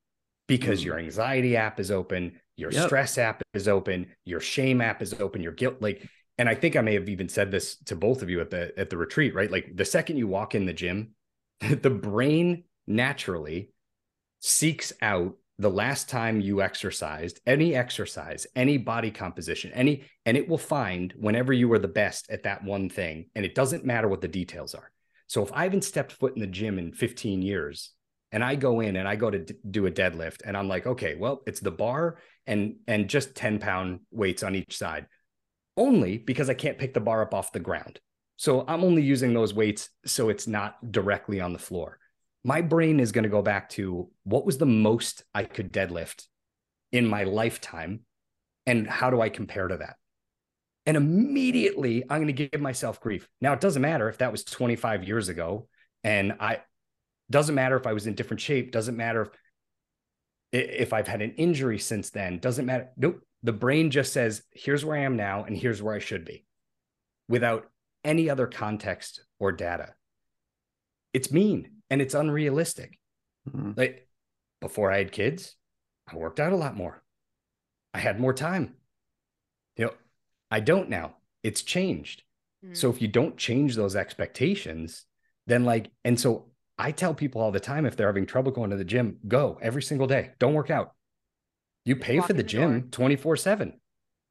[0.57, 0.85] because Mm.
[0.85, 2.85] your anxiety app is open, your Yep.
[2.87, 6.75] stress app is open, your shame app is open, your guilt like and I think
[6.75, 9.35] I may have even said this to both of you at the at the retreat,
[9.35, 9.51] right?
[9.51, 11.15] Like the second you walk in the gym,
[11.59, 13.69] the brain naturally
[14.39, 20.49] seeks out the last time you exercised, any exercise, any body composition, any, and it
[20.49, 23.29] will find whenever you are the best at that one thing.
[23.35, 24.91] And it doesn't matter what the details are.
[25.27, 27.91] So if I haven't stepped foot in the gym in 15 years
[28.31, 30.87] and I go in and I go to d- do a deadlift and I'm like,
[30.87, 32.17] okay, well, it's the bar
[32.47, 35.07] and and just 10 pound weights on each side,
[35.77, 37.99] only because I can't pick the bar up off the ground.
[38.37, 41.99] So I'm only using those weights so it's not directly on the floor
[42.43, 46.25] my brain is going to go back to what was the most I could deadlift
[46.91, 48.01] in my lifetime
[48.65, 49.95] and how do I compare to that?
[50.85, 53.27] And immediately I'm going to give myself grief.
[53.39, 55.67] Now it doesn't matter if that was 25 years ago
[56.03, 56.61] and I
[57.31, 59.29] doesn't matter if I was in different shape, doesn't matter if
[60.53, 62.89] if I've had an injury since then, doesn't matter.
[62.97, 63.21] Nope.
[63.43, 66.45] The brain just says, here's where I am now and here's where I should be
[67.29, 67.69] without
[68.03, 69.93] any other context or data.
[71.13, 72.99] It's mean and it's unrealistic.
[73.49, 73.77] Mhm.
[73.77, 74.07] Like
[74.59, 75.55] before I had kids,
[76.05, 77.01] I worked out a lot more.
[77.93, 78.75] I had more time.
[79.77, 79.93] You know,
[80.49, 81.15] I don't now.
[81.43, 82.23] It's changed.
[82.65, 82.75] Mm.
[82.75, 85.05] So if you don't change those expectations,
[85.47, 86.50] then like, and so
[86.81, 89.59] I tell people all the time if they're having trouble going to the gym, go
[89.61, 90.31] every single day.
[90.39, 90.93] Don't work out.
[91.85, 93.79] You pay walk for the the gym 24 7.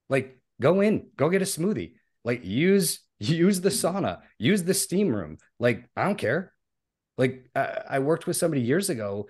[0.08, 1.92] Like go in, go get a smoothie.
[2.24, 5.38] Like use use the sauna, use the steam room.
[5.60, 6.52] Like I don't care.
[7.16, 9.28] Like I, I worked with somebody years ago.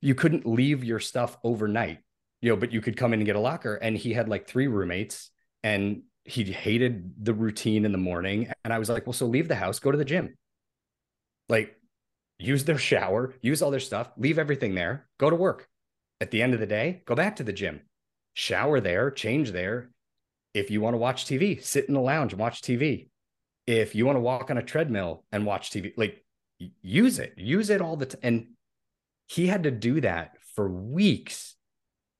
[0.00, 1.98] You couldn't leave your stuff overnight,
[2.40, 3.76] you know, but you could come in and get a locker.
[3.76, 5.30] And he had like three roommates
[5.62, 8.50] and he hated the routine in the morning.
[8.64, 10.36] And I was like, well, so leave the house, go to the gym.
[11.48, 11.77] Like
[12.38, 15.68] use their shower, use all their stuff, leave everything there, go to work.
[16.20, 17.82] At the end of the day, go back to the gym,
[18.34, 19.90] shower there, change there.
[20.54, 23.08] If you want to watch TV, sit in the lounge and watch TV.
[23.66, 26.24] If you want to walk on a treadmill and watch TV, like
[26.82, 28.20] use it, use it all the time.
[28.22, 28.46] And
[29.26, 31.54] he had to do that for weeks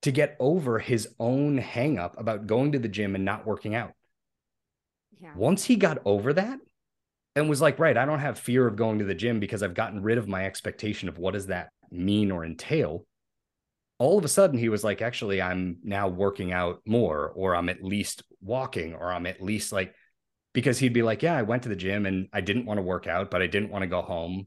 [0.03, 3.75] to get over his own hang up about going to the gym and not working
[3.75, 3.93] out.
[5.21, 5.33] yeah.
[5.35, 6.61] Once he got over that
[7.35, 9.74] and was like, right, I don't have fear of going to the gym because I've
[9.74, 13.07] gotten rid of my expectation of what does that mean or entail.
[13.99, 17.68] All of a sudden, he was like, actually, I'm now working out more, or I'm
[17.68, 19.95] at least walking, or I'm at least like,
[20.53, 22.83] because he'd be like, yeah, I went to the gym and I didn't want to
[22.83, 24.47] work out, but I didn't want to go home.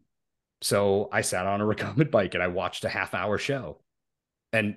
[0.62, 3.82] So I sat on a recumbent bike and I watched a half hour show.
[4.54, 4.76] And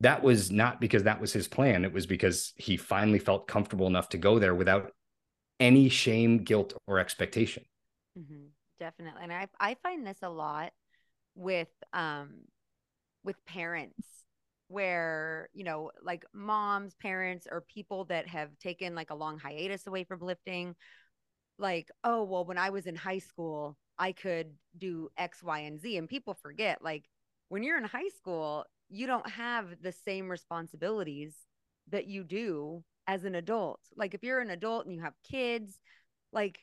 [0.00, 1.84] that was not because that was his plan.
[1.84, 4.92] It was because he finally felt comfortable enough to go there without
[5.60, 7.64] any shame, guilt, or expectation.
[8.16, 8.46] hmm
[8.78, 9.20] Definitely.
[9.24, 10.72] And I I find this a lot
[11.36, 12.30] with um
[13.24, 13.96] with parents
[14.68, 19.86] where, you know, like moms, parents, or people that have taken like a long hiatus
[19.86, 20.76] away from lifting,
[21.58, 25.80] like, oh, well, when I was in high school, I could do X, Y, and
[25.80, 25.96] Z.
[25.98, 27.04] And people forget, like,
[27.48, 31.34] when you're in high school, you don't have the same responsibilities
[31.90, 33.80] that you do as an adult.
[33.96, 35.76] Like, if you're an adult and you have kids,
[36.32, 36.60] like,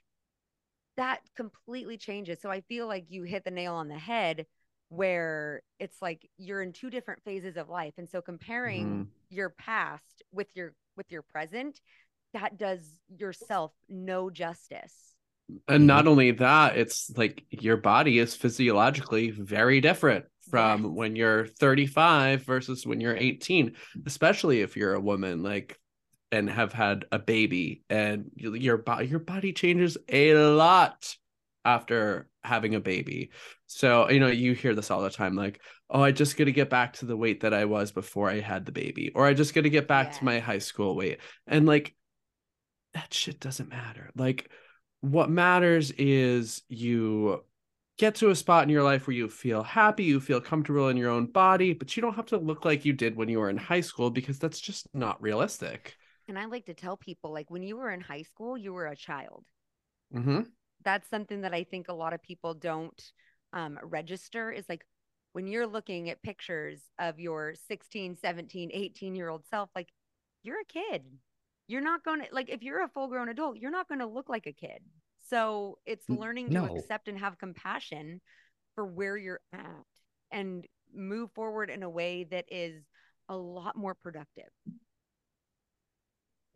[0.96, 2.40] that completely changes.
[2.42, 4.46] So I feel like you hit the nail on the head
[4.90, 7.94] where it's like you're in two different phases of life.
[7.98, 9.08] And so comparing Mhm.
[9.30, 11.82] your past with your with your present,
[12.34, 15.16] that does yourself no justice.
[15.68, 15.86] And mm-hmm.
[15.86, 20.92] not only that, it's like your body is physiologically very different from yes.
[20.92, 23.76] when you're 35 versus when you're 18,
[24.06, 25.78] especially if you're a woman like
[26.32, 31.16] and have had a baby and your body your body changes a lot
[31.64, 33.32] after having a baby.
[33.66, 36.52] So, you know, you hear this all the time like, "Oh, I just got to
[36.52, 39.34] get back to the weight that I was before I had the baby," or "I
[39.34, 40.20] just got to get back yeah.
[40.20, 41.96] to my high school weight." And like
[42.94, 44.12] that shit doesn't matter.
[44.16, 44.50] Like
[45.02, 47.44] what matters is you
[47.98, 50.98] get to a spot in your life where you feel happy, you feel comfortable in
[50.98, 53.50] your own body, but you don't have to look like you did when you were
[53.50, 55.96] in high school because that's just not realistic.
[56.28, 58.88] And I like to tell people like when you were in high school, you were
[58.88, 59.46] a child.
[60.14, 60.42] Mm-hmm.
[60.84, 63.02] That's something that I think a lot of people don't
[63.54, 64.86] um, register is like
[65.34, 69.90] when you're looking at pictures of your 16, 17, 18 year old self, like
[70.44, 71.04] you're a kid
[71.68, 74.06] you're not going to like if you're a full grown adult you're not going to
[74.06, 74.80] look like a kid
[75.30, 76.66] so it's learning no.
[76.66, 78.22] to accept and have compassion
[78.76, 79.84] for where you're at
[80.32, 82.84] and move forward in a way that is
[83.30, 84.50] a lot more productive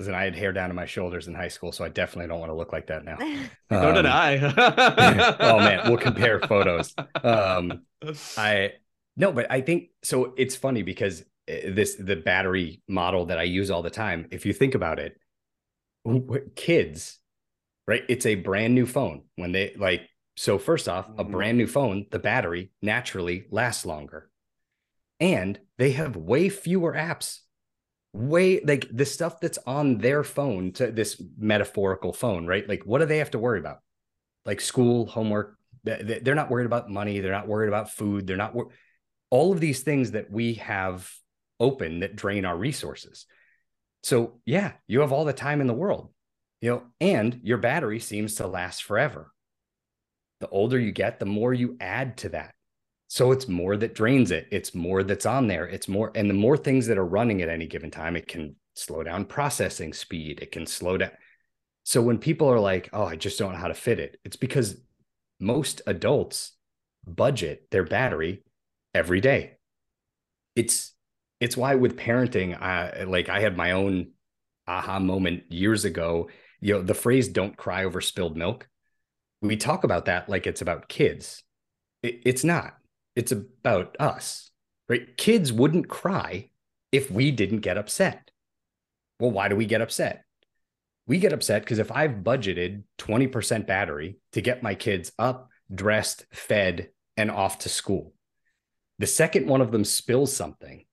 [0.01, 2.39] Listen, I had hair down to my shoulders in high school, so I definitely don't
[2.39, 3.17] want to look like that now.
[3.71, 4.37] so um, did I.
[5.39, 6.93] oh man, we'll compare photos.
[7.23, 7.83] Um,
[8.37, 8.73] I
[9.15, 10.33] no, but I think so.
[10.37, 14.27] It's funny because Eh, this the battery model that I use all the time.
[14.31, 15.17] If you think about it,
[16.55, 17.19] kids,
[17.87, 18.03] right?
[18.07, 19.23] It's a brand new phone.
[19.35, 20.01] When they like,
[20.37, 21.31] so first off, a mm-hmm.
[21.31, 24.29] brand new phone, the battery naturally lasts longer,
[25.19, 27.39] and they have way fewer apps.
[28.13, 32.67] Way like the stuff that's on their phone to this metaphorical phone, right?
[32.67, 33.79] Like, what do they have to worry about?
[34.45, 35.57] Like school, homework.
[35.83, 37.19] They're not worried about money.
[37.19, 38.27] They're not worried about food.
[38.27, 38.53] They're not.
[38.53, 38.71] Wor-
[39.29, 41.09] all of these things that we have
[41.59, 43.25] open that drain our resources.
[44.03, 46.11] So, yeah, you have all the time in the world,
[46.59, 49.31] you know, and your battery seems to last forever.
[50.39, 52.55] The older you get, the more you add to that.
[53.11, 54.47] So it's more that drains it.
[54.51, 55.67] It's more that's on there.
[55.67, 58.55] It's more, and the more things that are running at any given time, it can
[58.73, 60.39] slow down processing speed.
[60.41, 61.11] It can slow down.
[61.83, 64.37] So when people are like, oh, I just don't know how to fit it, it's
[64.37, 64.77] because
[65.41, 66.53] most adults
[67.05, 68.45] budget their battery
[68.93, 69.57] every day.
[70.55, 70.93] It's
[71.41, 74.11] it's why with parenting, I like I had my own
[74.69, 76.29] aha moment years ago.
[76.61, 78.69] You know, the phrase "don't cry over spilled milk."
[79.41, 81.43] We talk about that like it's about kids.
[82.03, 82.77] It, it's not.
[83.15, 84.51] It's about us,
[84.87, 85.17] right?
[85.17, 86.49] Kids wouldn't cry
[86.91, 88.31] if we didn't get upset.
[89.19, 90.23] Well, why do we get upset?
[91.07, 96.25] We get upset because if I've budgeted 20% battery to get my kids up, dressed,
[96.31, 98.13] fed, and off to school,
[98.99, 100.85] the second one of them spills something,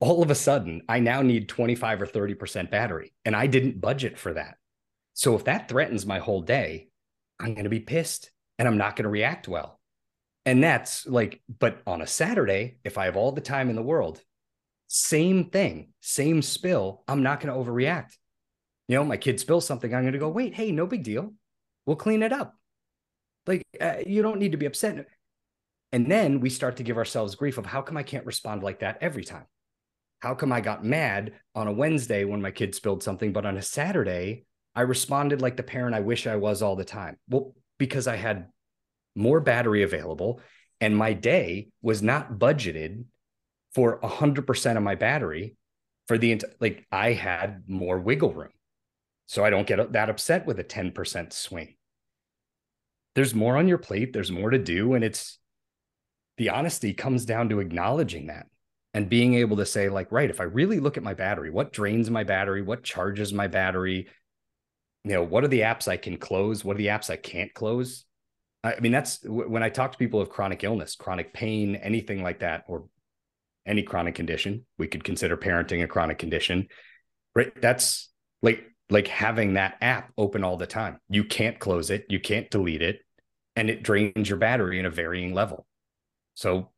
[0.00, 4.18] all of a sudden I now need 25 or 30% battery and I didn't budget
[4.18, 4.56] for that.
[5.14, 6.88] So if that threatens my whole day,
[7.40, 9.77] I'm going to be pissed and I'm not going to react well.
[10.48, 13.82] And that's like, but on a Saturday, if I have all the time in the
[13.82, 14.22] world,
[14.86, 18.16] same thing, same spill, I'm not going to overreact.
[18.88, 21.34] You know, my kid spills something, I'm going to go, wait, hey, no big deal.
[21.84, 22.54] We'll clean it up.
[23.46, 25.06] Like, uh, you don't need to be upset.
[25.92, 28.80] And then we start to give ourselves grief of how come I can't respond like
[28.80, 29.44] that every time?
[30.20, 33.56] how come I got mad on a Wednesday when my kid spilled something, but on
[33.56, 37.18] a Saturday, I responded like the parent I wish I was all the time?
[37.28, 38.48] Well, because I had
[39.18, 40.40] more battery available
[40.80, 43.04] and my day was not budgeted
[43.74, 45.56] for 100% of my battery
[46.06, 48.52] for the like I had more wiggle room.
[49.26, 51.74] So I don't get that upset with a 10% swing.
[53.14, 55.38] There's more on your plate, there's more to do and it's
[56.38, 58.46] the honesty comes down to acknowledging that
[58.94, 61.72] and being able to say like right if i really look at my battery what
[61.72, 64.08] drains my battery what charges my battery
[65.04, 67.52] you know what are the apps i can close what are the apps i can't
[67.52, 68.04] close
[68.64, 72.40] i mean that's when i talk to people of chronic illness chronic pain anything like
[72.40, 72.84] that or
[73.66, 76.66] any chronic condition we could consider parenting a chronic condition
[77.34, 78.10] right that's
[78.42, 82.50] like like having that app open all the time you can't close it you can't
[82.50, 83.00] delete it
[83.56, 85.66] and it drains your battery in a varying level
[86.34, 86.70] so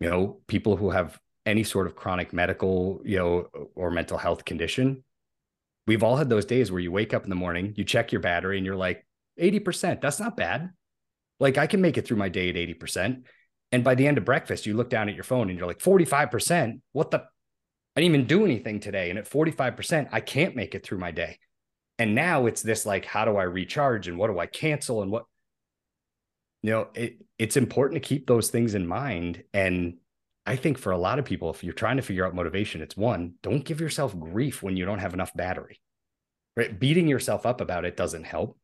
[0.00, 4.44] you know people who have any sort of chronic medical, you know, or mental health
[4.44, 5.04] condition,
[5.86, 8.20] we've all had those days where you wake up in the morning, you check your
[8.20, 9.06] battery and you're like
[9.40, 10.00] 80%.
[10.00, 10.70] That's not bad.
[11.40, 13.24] Like I can make it through my day at 80%.
[13.72, 15.80] And by the end of breakfast, you look down at your phone and you're like
[15.80, 16.80] 45%.
[16.92, 17.24] What the
[17.96, 19.10] I didn't even do anything today.
[19.10, 21.38] And at 45%, I can't make it through my day.
[21.98, 25.12] And now it's this like, how do I recharge and what do I cancel and
[25.12, 25.24] what
[26.62, 29.98] you know, it, it's important to keep those things in mind and
[30.46, 32.96] I think for a lot of people, if you're trying to figure out motivation, it's
[32.96, 35.80] one, don't give yourself grief when you don't have enough battery.
[36.56, 36.78] Right?
[36.78, 38.58] Beating yourself up about it doesn't help.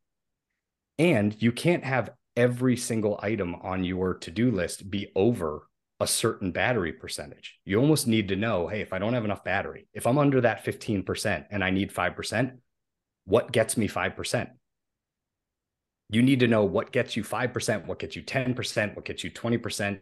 [0.99, 5.66] And you can't have every single item on your to do list be over
[6.01, 7.59] a certain battery percentage.
[7.64, 10.41] You almost need to know hey, if I don't have enough battery, if I'm under
[10.41, 12.57] that 15% and I need 5%,
[13.24, 14.49] what gets me 5%?
[16.09, 19.31] You need to know what gets you 5%, what gets you 10%, what gets you
[19.31, 20.01] 20%.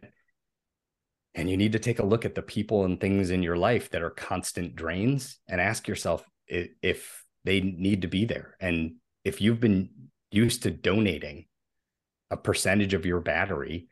[1.35, 3.91] And you need to take a look at the people and things in your life
[3.91, 8.55] that are constant drains and ask yourself if they need to be there.
[8.59, 9.89] And if you've been
[10.31, 11.45] used to donating
[12.31, 13.87] a percentage of your battery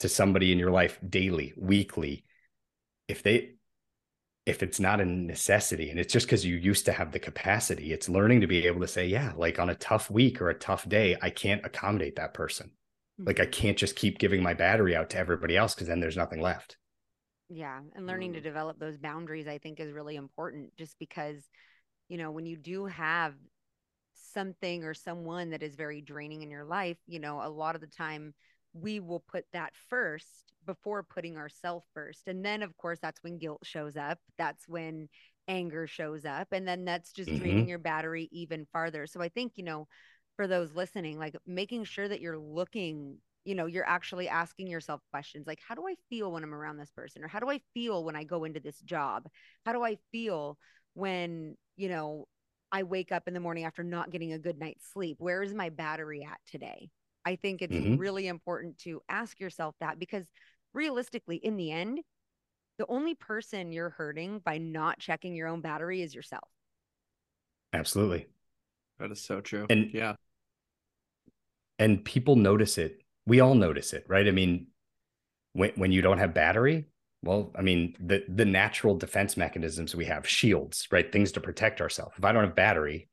[0.00, 2.24] to somebody in your life daily, weekly,
[3.08, 3.52] if they
[4.44, 7.92] if it's not a necessity and it's just because you used to have the capacity,
[7.92, 10.58] it's learning to be able to say, yeah, like on a tough week or a
[10.58, 12.68] tough day, I can't accommodate that person.
[13.20, 13.26] Mm-hmm.
[13.26, 16.16] Like I can't just keep giving my battery out to everybody else because then there's
[16.16, 16.76] nothing left.
[17.48, 17.80] Yeah.
[17.94, 18.44] And learning to mm.
[18.44, 21.42] develop those boundaries, I think, is really important just because,
[22.08, 23.34] you know, when you do have
[24.36, 27.80] something or someone that is very draining in your life, you know, a lot of
[27.80, 28.34] the time
[28.74, 32.28] we will put that first before putting ourselves first.
[32.28, 34.18] And then, of course, that's when guilt shows up.
[34.36, 35.08] That's when
[35.48, 36.48] anger shows up.
[36.52, 37.38] And then that's just mm-hmm.
[37.38, 39.06] draining your battery even farther.
[39.06, 39.88] So I think, you know,
[40.36, 45.00] for those listening, like making sure that you're looking, you know, you're actually asking yourself
[45.10, 47.24] questions like, how do I feel when I'm around this person?
[47.24, 49.28] Or how do I feel when I go into this job?
[49.64, 50.58] How do I feel
[50.92, 52.26] when, you know,
[52.76, 55.16] I wake up in the morning after not getting a good night's sleep?
[55.18, 56.90] Where is my battery at today?
[57.24, 57.96] I think it's mm-hmm.
[57.96, 60.26] really important to ask yourself that because
[60.74, 62.00] realistically, in the end,
[62.76, 66.50] the only person you're hurting by not checking your own battery is yourself.
[67.72, 68.26] Absolutely.
[68.98, 69.64] That is so true.
[69.70, 70.16] And yeah.
[71.78, 73.00] And people notice it.
[73.26, 74.28] We all notice it, right?
[74.28, 74.66] I mean,
[75.54, 76.84] when when you don't have battery,
[77.22, 81.10] well, I mean, the the natural defense mechanisms we have, shields, right?
[81.10, 82.14] Things to protect ourselves.
[82.16, 83.08] If I don't have battery,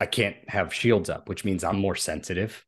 [0.00, 2.64] I can't have shields up, which means I'm more sensitive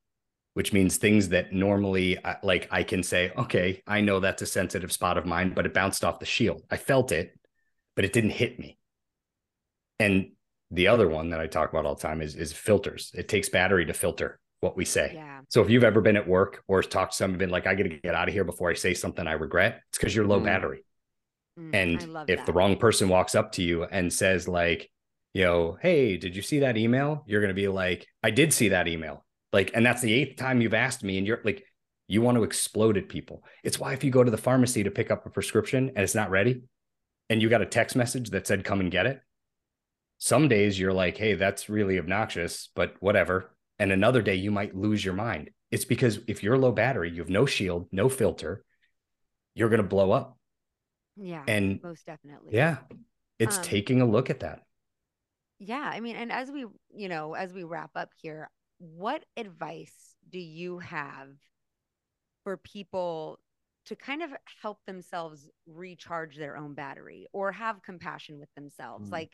[0.55, 4.47] which means things that normally uh, like I can say, okay, I know that's a
[4.47, 6.62] sensitive spot of mine, but it bounced off the shield.
[6.70, 7.38] I felt it,
[7.95, 8.78] but it didn't hit me.
[9.99, 10.32] And
[10.70, 13.12] the other one that I talk about all the time is is filters.
[13.14, 15.13] It takes battery to filter what we say.
[15.15, 15.41] Yeah.
[15.49, 17.85] So if you've ever been at work or talked to someone been like, I got
[17.85, 20.41] to get out of here before I say something I regret, it's because you're low
[20.41, 20.45] mm.
[20.45, 20.85] battery.
[21.59, 22.47] Mm, and if that.
[22.47, 24.91] the wrong person walks up to you and says like,
[25.33, 27.25] you know, hey, did you see that email?
[27.27, 29.25] You're going to be like, I did see that email.
[29.53, 31.65] Like, and that's the eighth time you've asked me, and you're like,
[32.09, 33.45] you want to explode at people.
[33.63, 36.15] It's why if you go to the pharmacy to pick up a prescription and it's
[36.15, 36.63] not ready,
[37.29, 39.21] and you got a text message that said, come and get it.
[40.19, 43.55] Some days you're like, hey, that's really obnoxious, but whatever.
[43.81, 45.51] And another day you might lose your mind.
[45.70, 48.62] It's because if you're low battery, you have no shield, no filter,
[49.55, 50.37] you're going to blow up.
[51.16, 51.43] Yeah.
[51.49, 52.55] And most definitely.
[52.55, 52.76] Yeah.
[53.39, 54.61] It's um, taking a look at that.
[55.59, 55.91] Yeah.
[55.93, 60.39] I mean, and as we, you know, as we wrap up here, what advice do
[60.39, 61.28] you have
[62.45, 63.39] for people
[63.87, 69.09] to kind of help themselves recharge their own battery or have compassion with themselves?
[69.09, 69.12] Mm.
[69.12, 69.33] Like,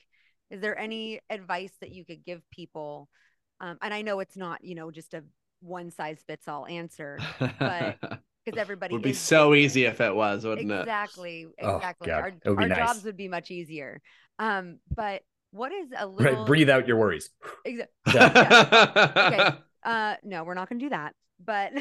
[0.51, 3.09] is there any advice that you could give people?
[3.61, 5.25] Um, and I know it's not, you know, just a
[5.61, 7.19] one size fits all answer,
[7.59, 7.99] but
[8.45, 9.65] because everybody would be so different.
[9.65, 11.65] easy if it was, wouldn't exactly, it?
[11.65, 12.13] Exactly, exactly.
[12.13, 12.33] Oh, our,
[12.63, 12.77] our nice.
[12.77, 14.01] jobs would be much easier.
[14.39, 17.31] Um, but what is a little right, breathe out your worries.
[17.65, 17.93] Exactly.
[18.15, 19.13] yeah.
[19.17, 19.51] Okay.
[19.85, 21.15] Uh, no, we're not going to do that.
[21.39, 21.73] But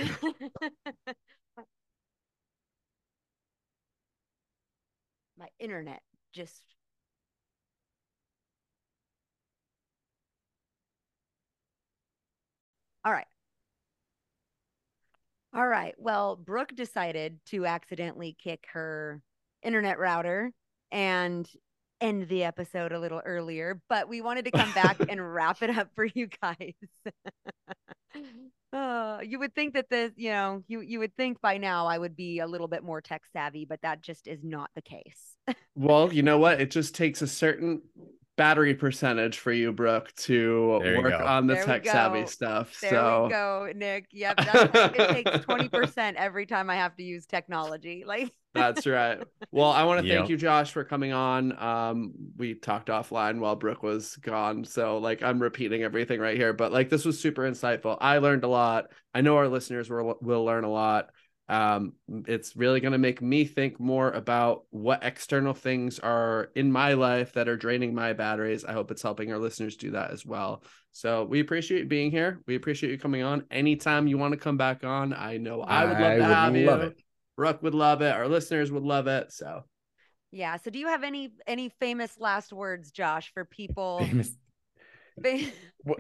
[5.39, 6.01] my internet
[6.33, 6.61] just
[13.05, 13.27] All right.
[15.53, 15.93] All right.
[15.97, 19.21] Well, Brooke decided to accidentally kick her
[19.61, 20.51] internet router
[20.91, 21.47] and
[22.01, 25.69] end the episode a little earlier, but we wanted to come back and wrap it
[25.77, 26.73] up for you guys.
[28.73, 31.99] uh, you would think that this, you know, you you would think by now I
[31.99, 35.37] would be a little bit more tech savvy, but that just is not the case.
[35.75, 36.59] well, you know what?
[36.59, 37.83] It just takes a certain
[38.37, 42.73] battery percentage for you, Brooke, to work on the there tech savvy stuff.
[42.73, 44.07] So there so we go, Nick.
[44.11, 48.03] Yep, that's it takes twenty percent every time I have to use technology.
[48.15, 49.21] Like that's right.
[49.51, 50.19] Well, I want to yep.
[50.19, 51.61] thank you, Josh, for coming on.
[51.61, 56.53] Um, we talked offline while Brooke was gone, so like I'm repeating everything right here,
[56.53, 57.97] but like this was super insightful.
[57.99, 58.91] I learned a lot.
[59.13, 61.09] I know our listeners will will learn a lot
[61.47, 61.93] um,
[62.27, 66.93] it's really going to make me think more about what external things are in my
[66.93, 68.65] life that are draining my batteries.
[68.65, 70.63] I hope it's helping our listeners do that as well.
[70.91, 72.41] So we appreciate you being here.
[72.47, 73.43] We appreciate you coming on.
[73.51, 76.53] Anytime you want to come back on, I know I would love I to have
[76.53, 76.87] love you.
[76.87, 76.97] It.
[77.37, 78.13] Brooke would love it.
[78.13, 79.31] Our listeners would love it.
[79.31, 79.65] So
[80.31, 80.57] yeah.
[80.57, 83.99] So do you have any any famous last words, Josh, for people?
[83.99, 84.31] Famous.
[85.83, 85.99] what?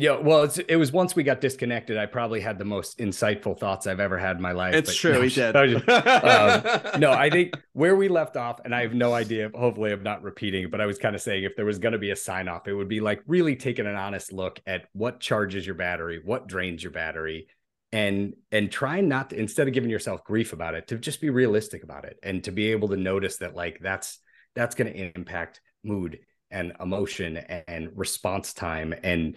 [0.00, 1.98] Yeah, well, it was once we got disconnected.
[1.98, 4.74] I probably had the most insightful thoughts I've ever had in my life.
[4.74, 5.54] It's true, no, we did.
[5.54, 9.50] um, no, I think where we left off, and I have no idea.
[9.54, 11.98] Hopefully, I'm not repeating, but I was kind of saying if there was going to
[11.98, 15.20] be a sign off, it would be like really taking an honest look at what
[15.20, 17.48] charges your battery, what drains your battery,
[17.92, 21.28] and and trying not to instead of giving yourself grief about it, to just be
[21.28, 24.18] realistic about it, and to be able to notice that like that's
[24.54, 26.20] that's going to impact mood
[26.50, 29.36] and emotion and response time and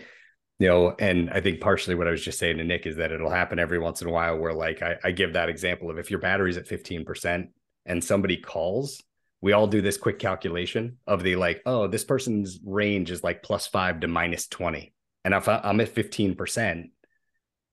[0.63, 3.11] you know, and I think partially what I was just saying to Nick is that
[3.11, 5.97] it'll happen every once in a while where like I, I give that example of
[5.97, 7.49] if your battery's at 15%
[7.85, 9.03] and somebody calls,
[9.41, 13.43] we all do this quick calculation of the like, oh, this person's range is like
[13.43, 14.93] plus five to minus 20.
[15.25, 16.91] And if I, am at 15%,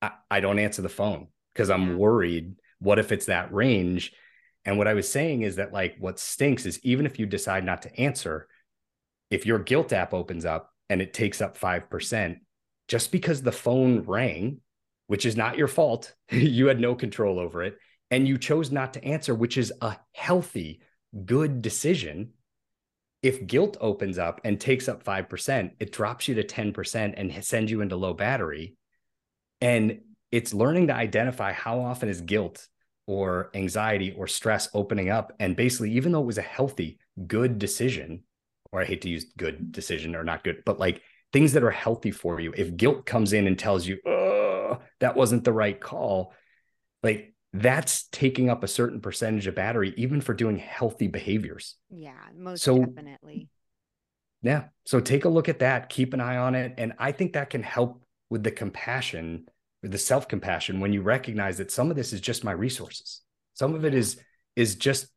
[0.01, 2.55] I, I don't answer the phone because I'm worried.
[2.79, 4.11] What if it's that range?
[4.65, 7.63] And what I was saying is that like what stinks is even if you decide
[7.63, 8.49] not to answer,
[9.29, 12.35] if your guilt app opens up and it takes up 5%,
[12.91, 14.59] just because the phone rang,
[15.07, 17.77] which is not your fault, you had no control over it,
[18.11, 20.81] and you chose not to answer, which is a healthy,
[21.25, 22.33] good decision.
[23.23, 27.71] If guilt opens up and takes up 5%, it drops you to 10% and sends
[27.71, 28.75] you into low battery.
[29.61, 32.67] And it's learning to identify how often is guilt
[33.07, 35.31] or anxiety or stress opening up.
[35.39, 38.23] And basically, even though it was a healthy, good decision,
[38.73, 41.01] or I hate to use good decision or not good, but like
[41.33, 42.53] things that are healthy for you.
[42.55, 46.33] If guilt comes in and tells you, oh, that wasn't the right call,
[47.03, 51.75] like that's taking up a certain percentage of battery, even for doing healthy behaviors.
[51.89, 53.49] Yeah, most so, definitely.
[54.41, 54.65] Yeah.
[54.85, 56.73] So take a look at that, keep an eye on it.
[56.77, 59.45] And I think that can help with the compassion,
[59.81, 63.21] with the self compassion when you recognize that some of this is just my resources.
[63.53, 64.19] Some of it is
[64.55, 65.07] is just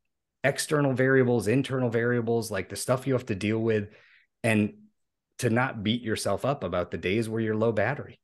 [0.43, 3.89] external variables, internal variables, like the stuff you have to deal with.
[4.43, 4.75] And
[5.39, 8.19] to not beat yourself up about the days where you're low battery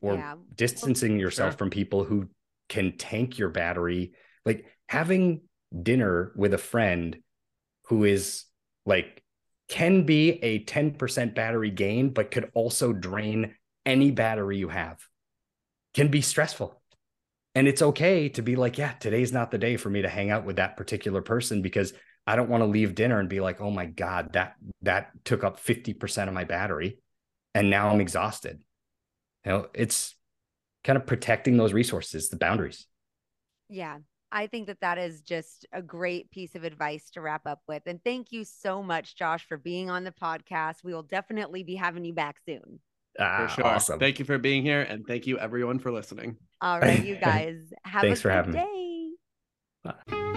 [0.00, 0.34] or yeah.
[0.54, 1.58] distancing yourself sure.
[1.58, 2.28] from people who
[2.68, 4.12] can tank your battery
[4.44, 5.42] like having
[5.82, 7.18] dinner with a friend
[7.86, 8.44] who is
[8.86, 9.22] like
[9.68, 14.98] can be a 10% battery gain but could also drain any battery you have
[15.94, 16.80] can be stressful
[17.54, 20.30] and it's okay to be like yeah today's not the day for me to hang
[20.30, 21.92] out with that particular person because
[22.28, 25.44] I don't want to leave dinner and be like, oh my God, that that took
[25.44, 26.98] up 50% of my battery.
[27.54, 28.60] And now I'm exhausted.
[29.46, 30.14] You know, it's
[30.84, 32.86] kind of protecting those resources, the boundaries.
[33.70, 33.96] Yeah.
[34.30, 37.84] I think that that is just a great piece of advice to wrap up with.
[37.86, 40.84] And thank you so much, Josh, for being on the podcast.
[40.84, 42.80] We will definitely be having you back soon.
[43.18, 43.66] Ah, for sure.
[43.66, 43.98] Awesome.
[43.98, 44.82] Thank you for being here.
[44.82, 46.36] And thank you, everyone, for listening.
[46.60, 47.56] All right, you guys.
[47.84, 48.66] Have Thanks a for having day.
[48.66, 49.14] me.
[49.82, 50.34] Bye.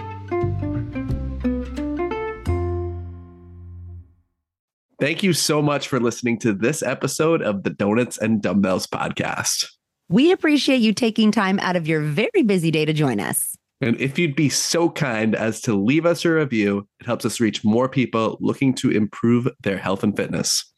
[5.02, 9.66] Thank you so much for listening to this episode of the Donuts and Dumbbells podcast.
[10.08, 13.56] We appreciate you taking time out of your very busy day to join us.
[13.80, 17.40] And if you'd be so kind as to leave us a review, it helps us
[17.40, 20.72] reach more people looking to improve their health and fitness.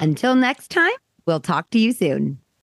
[0.00, 0.90] Until next time,
[1.24, 2.40] we'll talk to you soon.